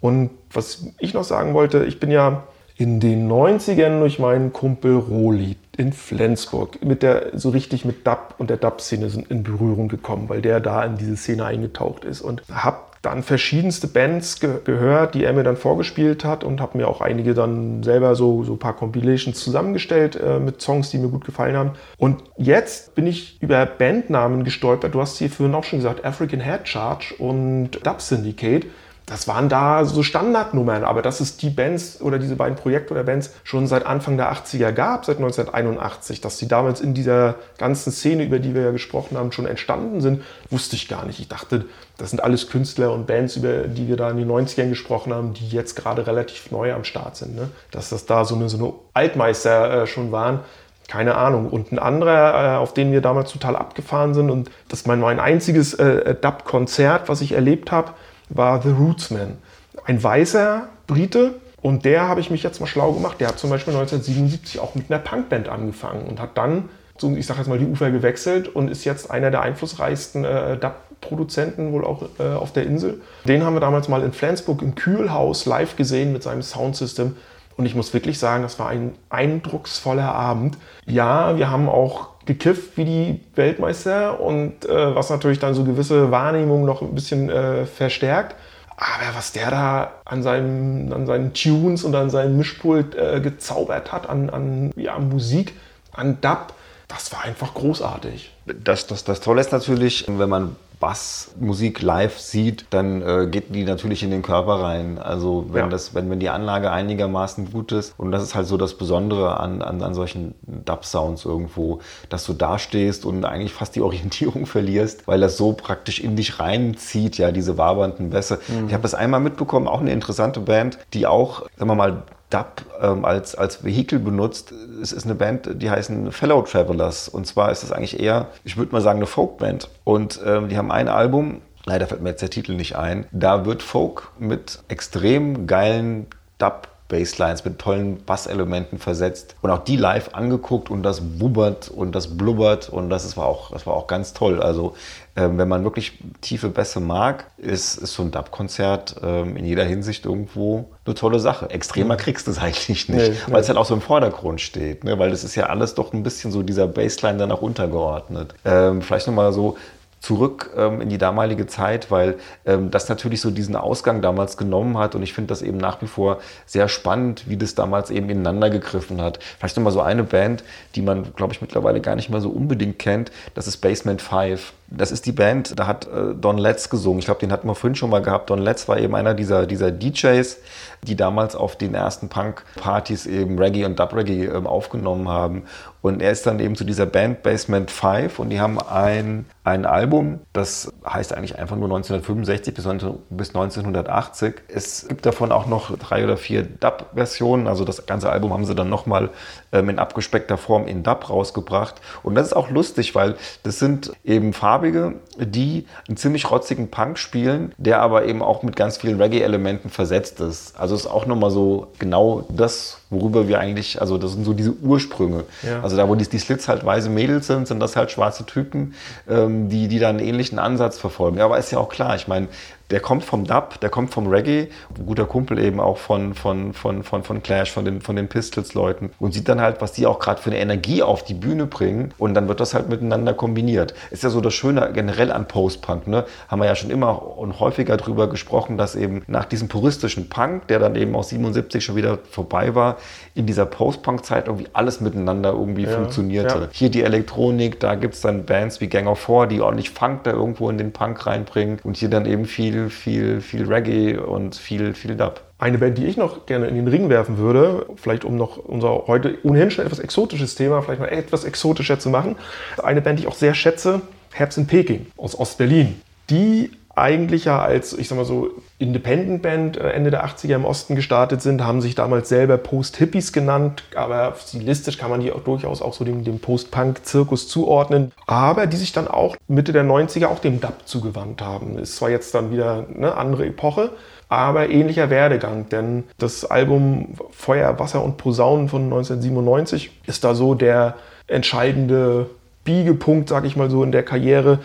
[0.00, 2.44] Und was ich noch sagen wollte, ich bin ja
[2.76, 8.34] in den 90ern durch meinen Kumpel Roli in Flensburg mit der so richtig mit Dub
[8.38, 12.42] und der Dub-Szene in Berührung gekommen, weil der da in diese Szene eingetaucht ist und
[12.52, 16.88] habe dann verschiedenste Bands ge gehört, die er mir dann vorgespielt hat und habe mir
[16.88, 21.08] auch einige dann selber so, so ein paar Compilations zusammengestellt äh, mit Songs, die mir
[21.08, 21.72] gut gefallen haben.
[21.96, 24.94] Und jetzt bin ich über Bandnamen gestolpert.
[24.94, 28.66] Du hast hier vorhin auch schon gesagt, African Head Charge und Dub Syndicate
[29.08, 33.04] das waren da so Standardnummern, aber dass es die Bands oder diese beiden Projekte oder
[33.04, 37.90] Bands schon seit Anfang der 80er gab, seit 1981, dass die damals in dieser ganzen
[37.90, 41.20] Szene, über die wir ja gesprochen haben, schon entstanden sind, wusste ich gar nicht.
[41.20, 41.64] Ich dachte,
[41.96, 45.32] das sind alles Künstler und Bands, über die wir da in den 90ern gesprochen haben,
[45.32, 47.34] die jetzt gerade relativ neu am Start sind.
[47.34, 47.48] Ne?
[47.70, 50.40] Dass das da so eine, so eine Altmeister äh, schon waren,
[50.86, 51.48] keine Ahnung.
[51.48, 55.00] Und ein anderer, äh, auf den wir damals total abgefahren sind und das ist mein,
[55.00, 57.92] mein einziges äh, Dub-Konzert, was ich erlebt habe,
[58.28, 59.38] war The Rootsman.
[59.84, 61.34] Ein weißer Brite.
[61.60, 63.20] Und der habe ich mich jetzt mal schlau gemacht.
[63.20, 67.26] Der hat zum Beispiel 1977 auch mit einer Punkband angefangen und hat dann, so, ich
[67.26, 71.84] sage jetzt mal, die Ufer gewechselt und ist jetzt einer der einflussreichsten äh, Dub-Produzenten wohl
[71.84, 73.00] auch äh, auf der Insel.
[73.24, 77.16] Den haben wir damals mal in Flensburg im Kühlhaus live gesehen mit seinem Soundsystem.
[77.58, 80.56] Und ich muss wirklich sagen, das war ein eindrucksvoller Abend.
[80.86, 86.12] Ja, wir haben auch gekifft wie die Weltmeister und äh, was natürlich dann so gewisse
[86.12, 88.36] Wahrnehmungen noch ein bisschen äh, verstärkt.
[88.76, 93.90] Aber was der da an, seinem, an seinen Tunes und an seinem Mischpult äh, gezaubert
[93.90, 95.54] hat, an, an ja, Musik,
[95.92, 96.52] an Dub,
[96.88, 98.32] das war einfach großartig.
[98.46, 103.64] Das, das, das Tolle ist natürlich, wenn man Bassmusik live sieht, dann äh, geht die
[103.64, 104.98] natürlich in den Körper rein.
[104.98, 105.68] Also wenn, ja.
[105.68, 109.40] das, wenn, wenn die Anlage einigermaßen gut ist, und das ist halt so das Besondere
[109.40, 114.46] an, an, an solchen Dub-Sounds irgendwo, dass du da stehst und eigentlich fast die Orientierung
[114.46, 118.38] verlierst, weil das so praktisch in dich reinzieht, ja, diese wabernden Bässe.
[118.48, 118.68] Mhm.
[118.68, 122.62] Ich habe das einmal mitbekommen, auch eine interessante Band, die auch, sagen wir mal, Dub
[122.80, 124.52] ähm, als, als Vehikel benutzt.
[124.82, 127.08] Es ist eine Band, die heißen Fellow Travelers.
[127.08, 129.68] Und zwar ist es eigentlich eher, ich würde mal sagen, eine Folkband.
[129.84, 133.06] Und ähm, die haben ein Album, leider fällt mir jetzt der Titel nicht ein.
[133.12, 136.06] Da wird Folk mit extrem geilen
[136.38, 141.92] Dub Basslines mit tollen Basselementen versetzt und auch die live angeguckt und das bubbert und
[141.92, 144.42] das blubbert und das war auch, das war auch ganz toll.
[144.42, 144.74] Also
[145.18, 149.64] ähm, wenn man wirklich tiefe Bässe mag, ist, ist so ein Dub-Konzert ähm, in jeder
[149.64, 151.50] Hinsicht irgendwo eine tolle Sache.
[151.50, 154.84] Extremer kriegst du es eigentlich nicht, nee, weil es halt auch so im Vordergrund steht,
[154.84, 154.96] ne?
[155.00, 158.34] weil das ist ja alles doch ein bisschen so dieser Bassline dann auch untergeordnet.
[158.44, 159.56] Ähm, vielleicht nochmal so
[159.98, 164.78] zurück ähm, in die damalige Zeit, weil ähm, das natürlich so diesen Ausgang damals genommen
[164.78, 168.08] hat und ich finde das eben nach wie vor sehr spannend, wie das damals eben
[168.08, 169.18] ineinander gegriffen hat.
[169.38, 170.44] Vielleicht nochmal so eine Band,
[170.76, 174.52] die man, glaube ich, mittlerweile gar nicht mehr so unbedingt kennt, das ist Basement 5.
[174.70, 176.98] Das ist die Band, da hat äh, Don Letts gesungen.
[176.98, 178.28] Ich glaube, den hatten wir vorhin schon mal gehabt.
[178.28, 180.36] Don Letts war eben einer dieser, dieser DJs,
[180.82, 185.44] die damals auf den ersten Punk-Partys eben Reggae und Dub-Reggae ähm, aufgenommen haben.
[185.80, 189.64] Und er ist dann eben zu dieser Band Basement 5 und die haben ein, ein
[189.64, 194.34] Album, das heißt eigentlich einfach nur 1965 bis, 19, bis 1980.
[194.48, 198.56] Es gibt davon auch noch drei oder vier Dub-Versionen, also das ganze Album haben sie
[198.56, 199.10] dann nochmal
[199.52, 201.76] ähm, in abgespeckter Form in Dub rausgebracht.
[202.02, 203.14] Und das ist auch lustig, weil
[203.44, 208.56] das sind eben Farbige, die einen ziemlich rotzigen Punk spielen, der aber eben auch mit
[208.56, 210.58] ganz vielen Reggae-Elementen versetzt ist.
[210.58, 214.52] Also ist auch nochmal so genau das, worüber wir eigentlich, also das sind so diese
[214.52, 215.24] Ursprünge.
[215.42, 215.60] Ja.
[215.62, 218.74] Also da, wo die, die Slits halt weiße Mädels sind, sind das halt schwarze Typen,
[219.08, 221.18] ähm, die, die da einen ähnlichen Ansatz verfolgen.
[221.18, 222.28] Ja, aber ist ja auch klar, ich meine,
[222.70, 226.52] der kommt vom Dub, der kommt vom Reggae, ein guter Kumpel eben auch von, von,
[226.52, 229.86] von, von, von Clash, von den, von den Pistols-Leuten und sieht dann halt, was die
[229.86, 233.14] auch gerade für eine Energie auf die Bühne bringen und dann wird das halt miteinander
[233.14, 233.74] kombiniert.
[233.90, 236.04] Ist ja so das Schöne generell an Post-Punk, ne?
[236.28, 240.46] haben wir ja schon immer und häufiger drüber gesprochen, dass eben nach diesem puristischen Punk,
[240.48, 242.76] der dann eben aus 77 schon wieder vorbei war,
[243.14, 246.34] in dieser Post-Punk-Zeit irgendwie alles miteinander irgendwie ja, funktionierte.
[246.34, 246.48] Ja.
[246.52, 250.04] Hier die Elektronik, da gibt es dann Bands wie Gang of Four, die ordentlich Funk
[250.04, 254.34] da irgendwo in den Punk reinbringen und hier dann eben viel, viel, viel Reggae und
[254.34, 255.22] viel, viel Dub.
[255.38, 258.88] Eine Band, die ich noch gerne in den Ring werfen würde, vielleicht um noch unser
[258.88, 262.16] heute ohnehin schon etwas exotisches Thema vielleicht mal etwas exotischer zu machen.
[262.60, 263.82] Eine Band, die ich auch sehr schätze,
[264.12, 265.80] Herbst in Peking aus Ostberlin.
[266.10, 270.44] Die eigentlich ja als, ich sag mal so, Independent Band äh, Ende der 80er im
[270.44, 275.22] Osten gestartet sind, haben sich damals selber Post-Hippies genannt, aber stilistisch kann man die auch
[275.22, 280.06] durchaus auch so dem, dem Post-Punk-Zirkus zuordnen, aber die sich dann auch Mitte der 90er
[280.06, 281.58] auch dem Dub zugewandt haben.
[281.58, 283.70] Ist zwar jetzt dann wieder eine andere Epoche,
[284.08, 290.34] aber ähnlicher Werdegang, denn das Album Feuer, Wasser und Posaunen von 1997 ist da so
[290.34, 290.76] der
[291.06, 292.08] entscheidende
[292.44, 294.38] Biegepunkt, sag ich mal so, in der Karriere.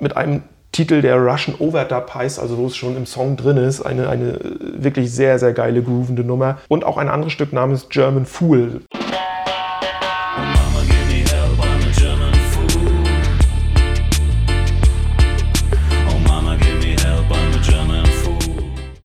[0.00, 3.80] Mit einem Titel, der Russian Overdub heißt, also wo es schon im Song drin ist.
[3.80, 6.58] Eine, eine wirklich sehr, sehr geile, groovende Nummer.
[6.68, 8.80] Und auch ein anderes Stück namens German Fool.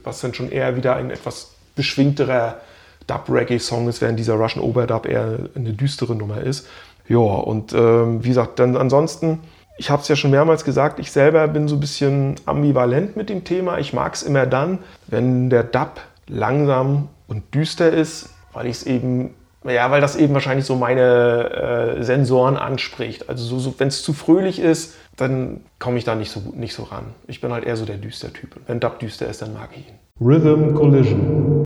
[0.04, 2.60] Was dann schon eher wieder ein etwas beschwingterer
[3.08, 6.68] Dub-Reggae-Song ist, während dieser Russian Overdub eher eine düstere Nummer ist.
[7.08, 9.40] Ja, und ähm, wie gesagt, dann ansonsten
[9.78, 13.30] ich habe es ja schon mehrmals gesagt, ich selber bin so ein bisschen ambivalent mit
[13.30, 13.78] dem Thema.
[13.80, 18.84] Ich mag es immer dann, wenn der Dub langsam und düster ist, weil ich es
[18.84, 19.34] eben,
[19.66, 23.30] ja, weil das eben wahrscheinlich so meine äh, Sensoren anspricht.
[23.30, 26.74] Also so, so wenn es zu fröhlich ist, dann komme ich da nicht so, nicht
[26.74, 27.06] so ran.
[27.28, 28.56] Ich bin halt eher so der düster Typ.
[28.68, 29.96] Wenn Dub düster ist, dann mag ich ihn.
[30.22, 31.66] Rhythm Collision.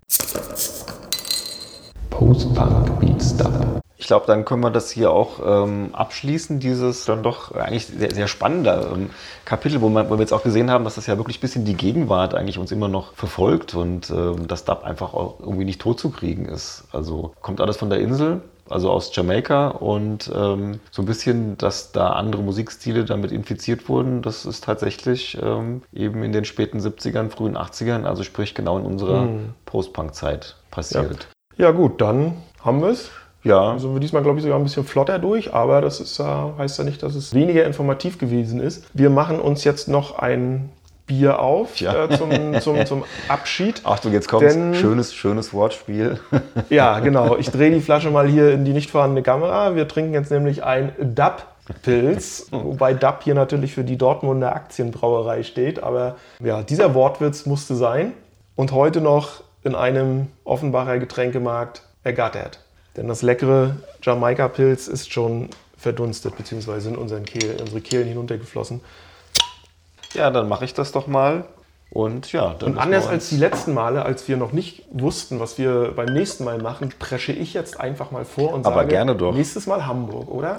[2.09, 3.78] Post-Punk Beats Dub.
[3.99, 8.15] Ich glaube, dann können wir das hier auch ähm, abschließen, dieses dann doch eigentlich sehr,
[8.15, 9.09] sehr spannende ähm,
[9.43, 11.65] Kapitel, wo, man, wo wir jetzt auch gesehen haben, dass das ja wirklich bis in
[11.65, 15.81] die Gegenwart eigentlich uns immer noch verfolgt und ähm, dass DAP einfach auch irgendwie nicht
[15.81, 16.85] totzukriegen ist.
[16.93, 18.39] Also kommt alles von der Insel,
[18.69, 24.21] also aus Jamaika und ähm, so ein bisschen, dass da andere Musikstile damit infiziert wurden,
[24.21, 28.85] das ist tatsächlich ähm, eben in den späten 70ern, frühen 80ern, also sprich genau in
[28.85, 29.49] unserer mhm.
[29.65, 31.27] Post-Punk-Zeit passiert.
[31.57, 31.65] Ja.
[31.65, 33.11] ja gut, dann haben wir es.
[33.43, 33.71] Ja.
[33.71, 36.77] Also wir diesmal, glaube ich, sogar ein bisschen flotter durch, aber das ist, äh, heißt
[36.77, 38.85] ja nicht, dass es weniger informativ gewesen ist.
[38.93, 40.69] Wir machen uns jetzt noch ein
[41.09, 42.05] Bier auf ja.
[42.05, 42.31] äh, zum,
[42.61, 43.81] zum, zum Abschied.
[43.83, 46.19] Achtung, jetzt kommt Denn, schönes, schönes Wortspiel.
[46.69, 47.35] ja, genau.
[47.37, 49.75] Ich drehe die Flasche mal hier in die nicht vorhandene Kamera.
[49.75, 51.45] Wir trinken jetzt nämlich ein DAP.
[51.83, 55.83] Pilz, wobei DAP hier natürlich für die Dortmunder Aktienbrauerei steht.
[55.83, 58.13] Aber ja, dieser Wortwitz musste sein.
[58.55, 62.59] Und heute noch in einem Offenbacher Getränkemarkt ergattert.
[62.99, 65.47] Denn das leckere Jamaika-Pilz ist schon
[65.77, 68.81] verdunstet, beziehungsweise in unseren Kehl, in unsere Kehlen hinuntergeflossen.
[70.13, 71.45] Ja, dann mache ich das doch mal.
[71.91, 72.73] Und ja, dann.
[72.73, 76.43] Und anders als die letzten Male, als wir noch nicht wussten, was wir beim nächsten
[76.43, 79.33] Mal machen, presche ich jetzt einfach mal vor und sage, Aber gerne doch.
[79.33, 80.57] nächstes Mal Hamburg, oder?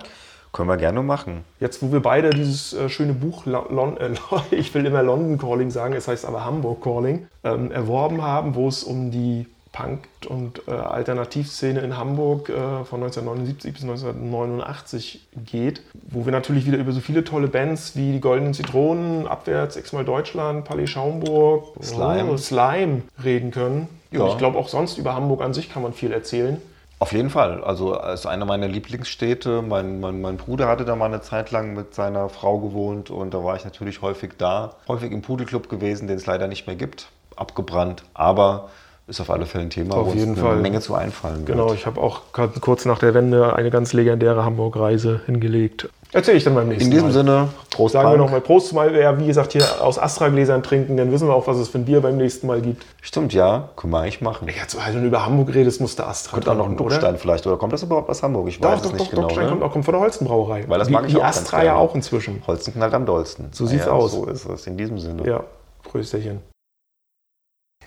[0.51, 1.45] Können wir gerne machen.
[1.61, 4.14] Jetzt, wo wir beide dieses äh, schöne Buch, Lon äh,
[4.51, 8.66] ich will immer London Calling sagen, es heißt aber Hamburg Calling, ähm, erworben haben, wo
[8.66, 15.83] es um die Punk- und äh, Alternativszene in Hamburg äh, von 1979 bis 1989 geht,
[15.95, 20.05] wo wir natürlich wieder über so viele tolle Bands wie die Goldenen Zitronen, Abwärts, X-Mal
[20.05, 23.89] Deutschland, Palais Schaumburg, Slime, oh, Slime reden können.
[24.11, 24.23] Ja.
[24.23, 26.61] Und ich glaube auch sonst über Hamburg an sich kann man viel erzählen.
[26.99, 27.64] Auf jeden Fall.
[27.64, 29.62] Also es ist eine meiner Lieblingsstädte.
[29.62, 33.33] Mein, mein, mein, Bruder hatte da mal eine Zeit lang mit seiner Frau gewohnt und
[33.33, 34.75] da war ich natürlich häufig da.
[34.87, 37.09] Häufig im Pudelclub gewesen, den es leider nicht mehr gibt.
[37.37, 38.03] Abgebrannt.
[38.12, 38.68] Aber
[39.11, 40.53] ist auf alle Fälle ein Thema, auf wo jeden Fall.
[40.53, 41.59] eine Menge zu einfallen wird.
[41.59, 42.23] Genau, ich habe auch
[42.61, 45.89] kurz nach der Wende eine ganz legendäre Hamburg-Reise hingelegt.
[46.13, 46.99] Erzähle ich dann beim nächsten Mal.
[46.99, 47.35] In diesem Mal.
[47.35, 47.93] Sinne, Prost.
[47.93, 48.15] Sagen Punk.
[48.15, 51.47] wir nochmal Prost, mal, ja, wie gesagt, hier aus Astra-Gläsern trinken, dann wissen wir auch,
[51.47, 52.85] was es für ein Bier beim nächsten Mal gibt.
[53.01, 54.49] Stimmt, ja, können wir eigentlich machen.
[54.49, 57.17] Ja, also, wenn du über Hamburg redest, musst du Astra Kommt auch noch ein Druckstein
[57.19, 58.49] vielleicht, oder kommt das überhaupt aus Hamburg?
[58.49, 59.23] Ich weiß doch, es nicht doch, genau.
[59.23, 59.51] Druckstein ne?
[59.51, 60.65] kommt auch kommt von der Holstenbrauerei.
[60.67, 62.43] Weil das mag ich die auch Astra ja auch inzwischen.
[62.47, 63.49] Holsten knallt am dollsten.
[63.53, 64.13] So sieht's ja, aus.
[64.13, 65.27] So ist es, in diesem Sinne.
[65.27, 65.45] Ja,
[65.85, 66.41] Prösterchen.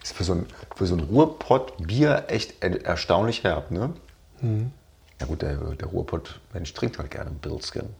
[0.04, 0.46] Ist für so ein,
[0.76, 3.94] für so ein Ruhrpott-Bier echt erstaunlich herb, ne?
[4.42, 4.72] Mhm.
[5.20, 7.96] Ja gut, der, der Ruhrpott-Mensch trinkt halt gerne Bilskin.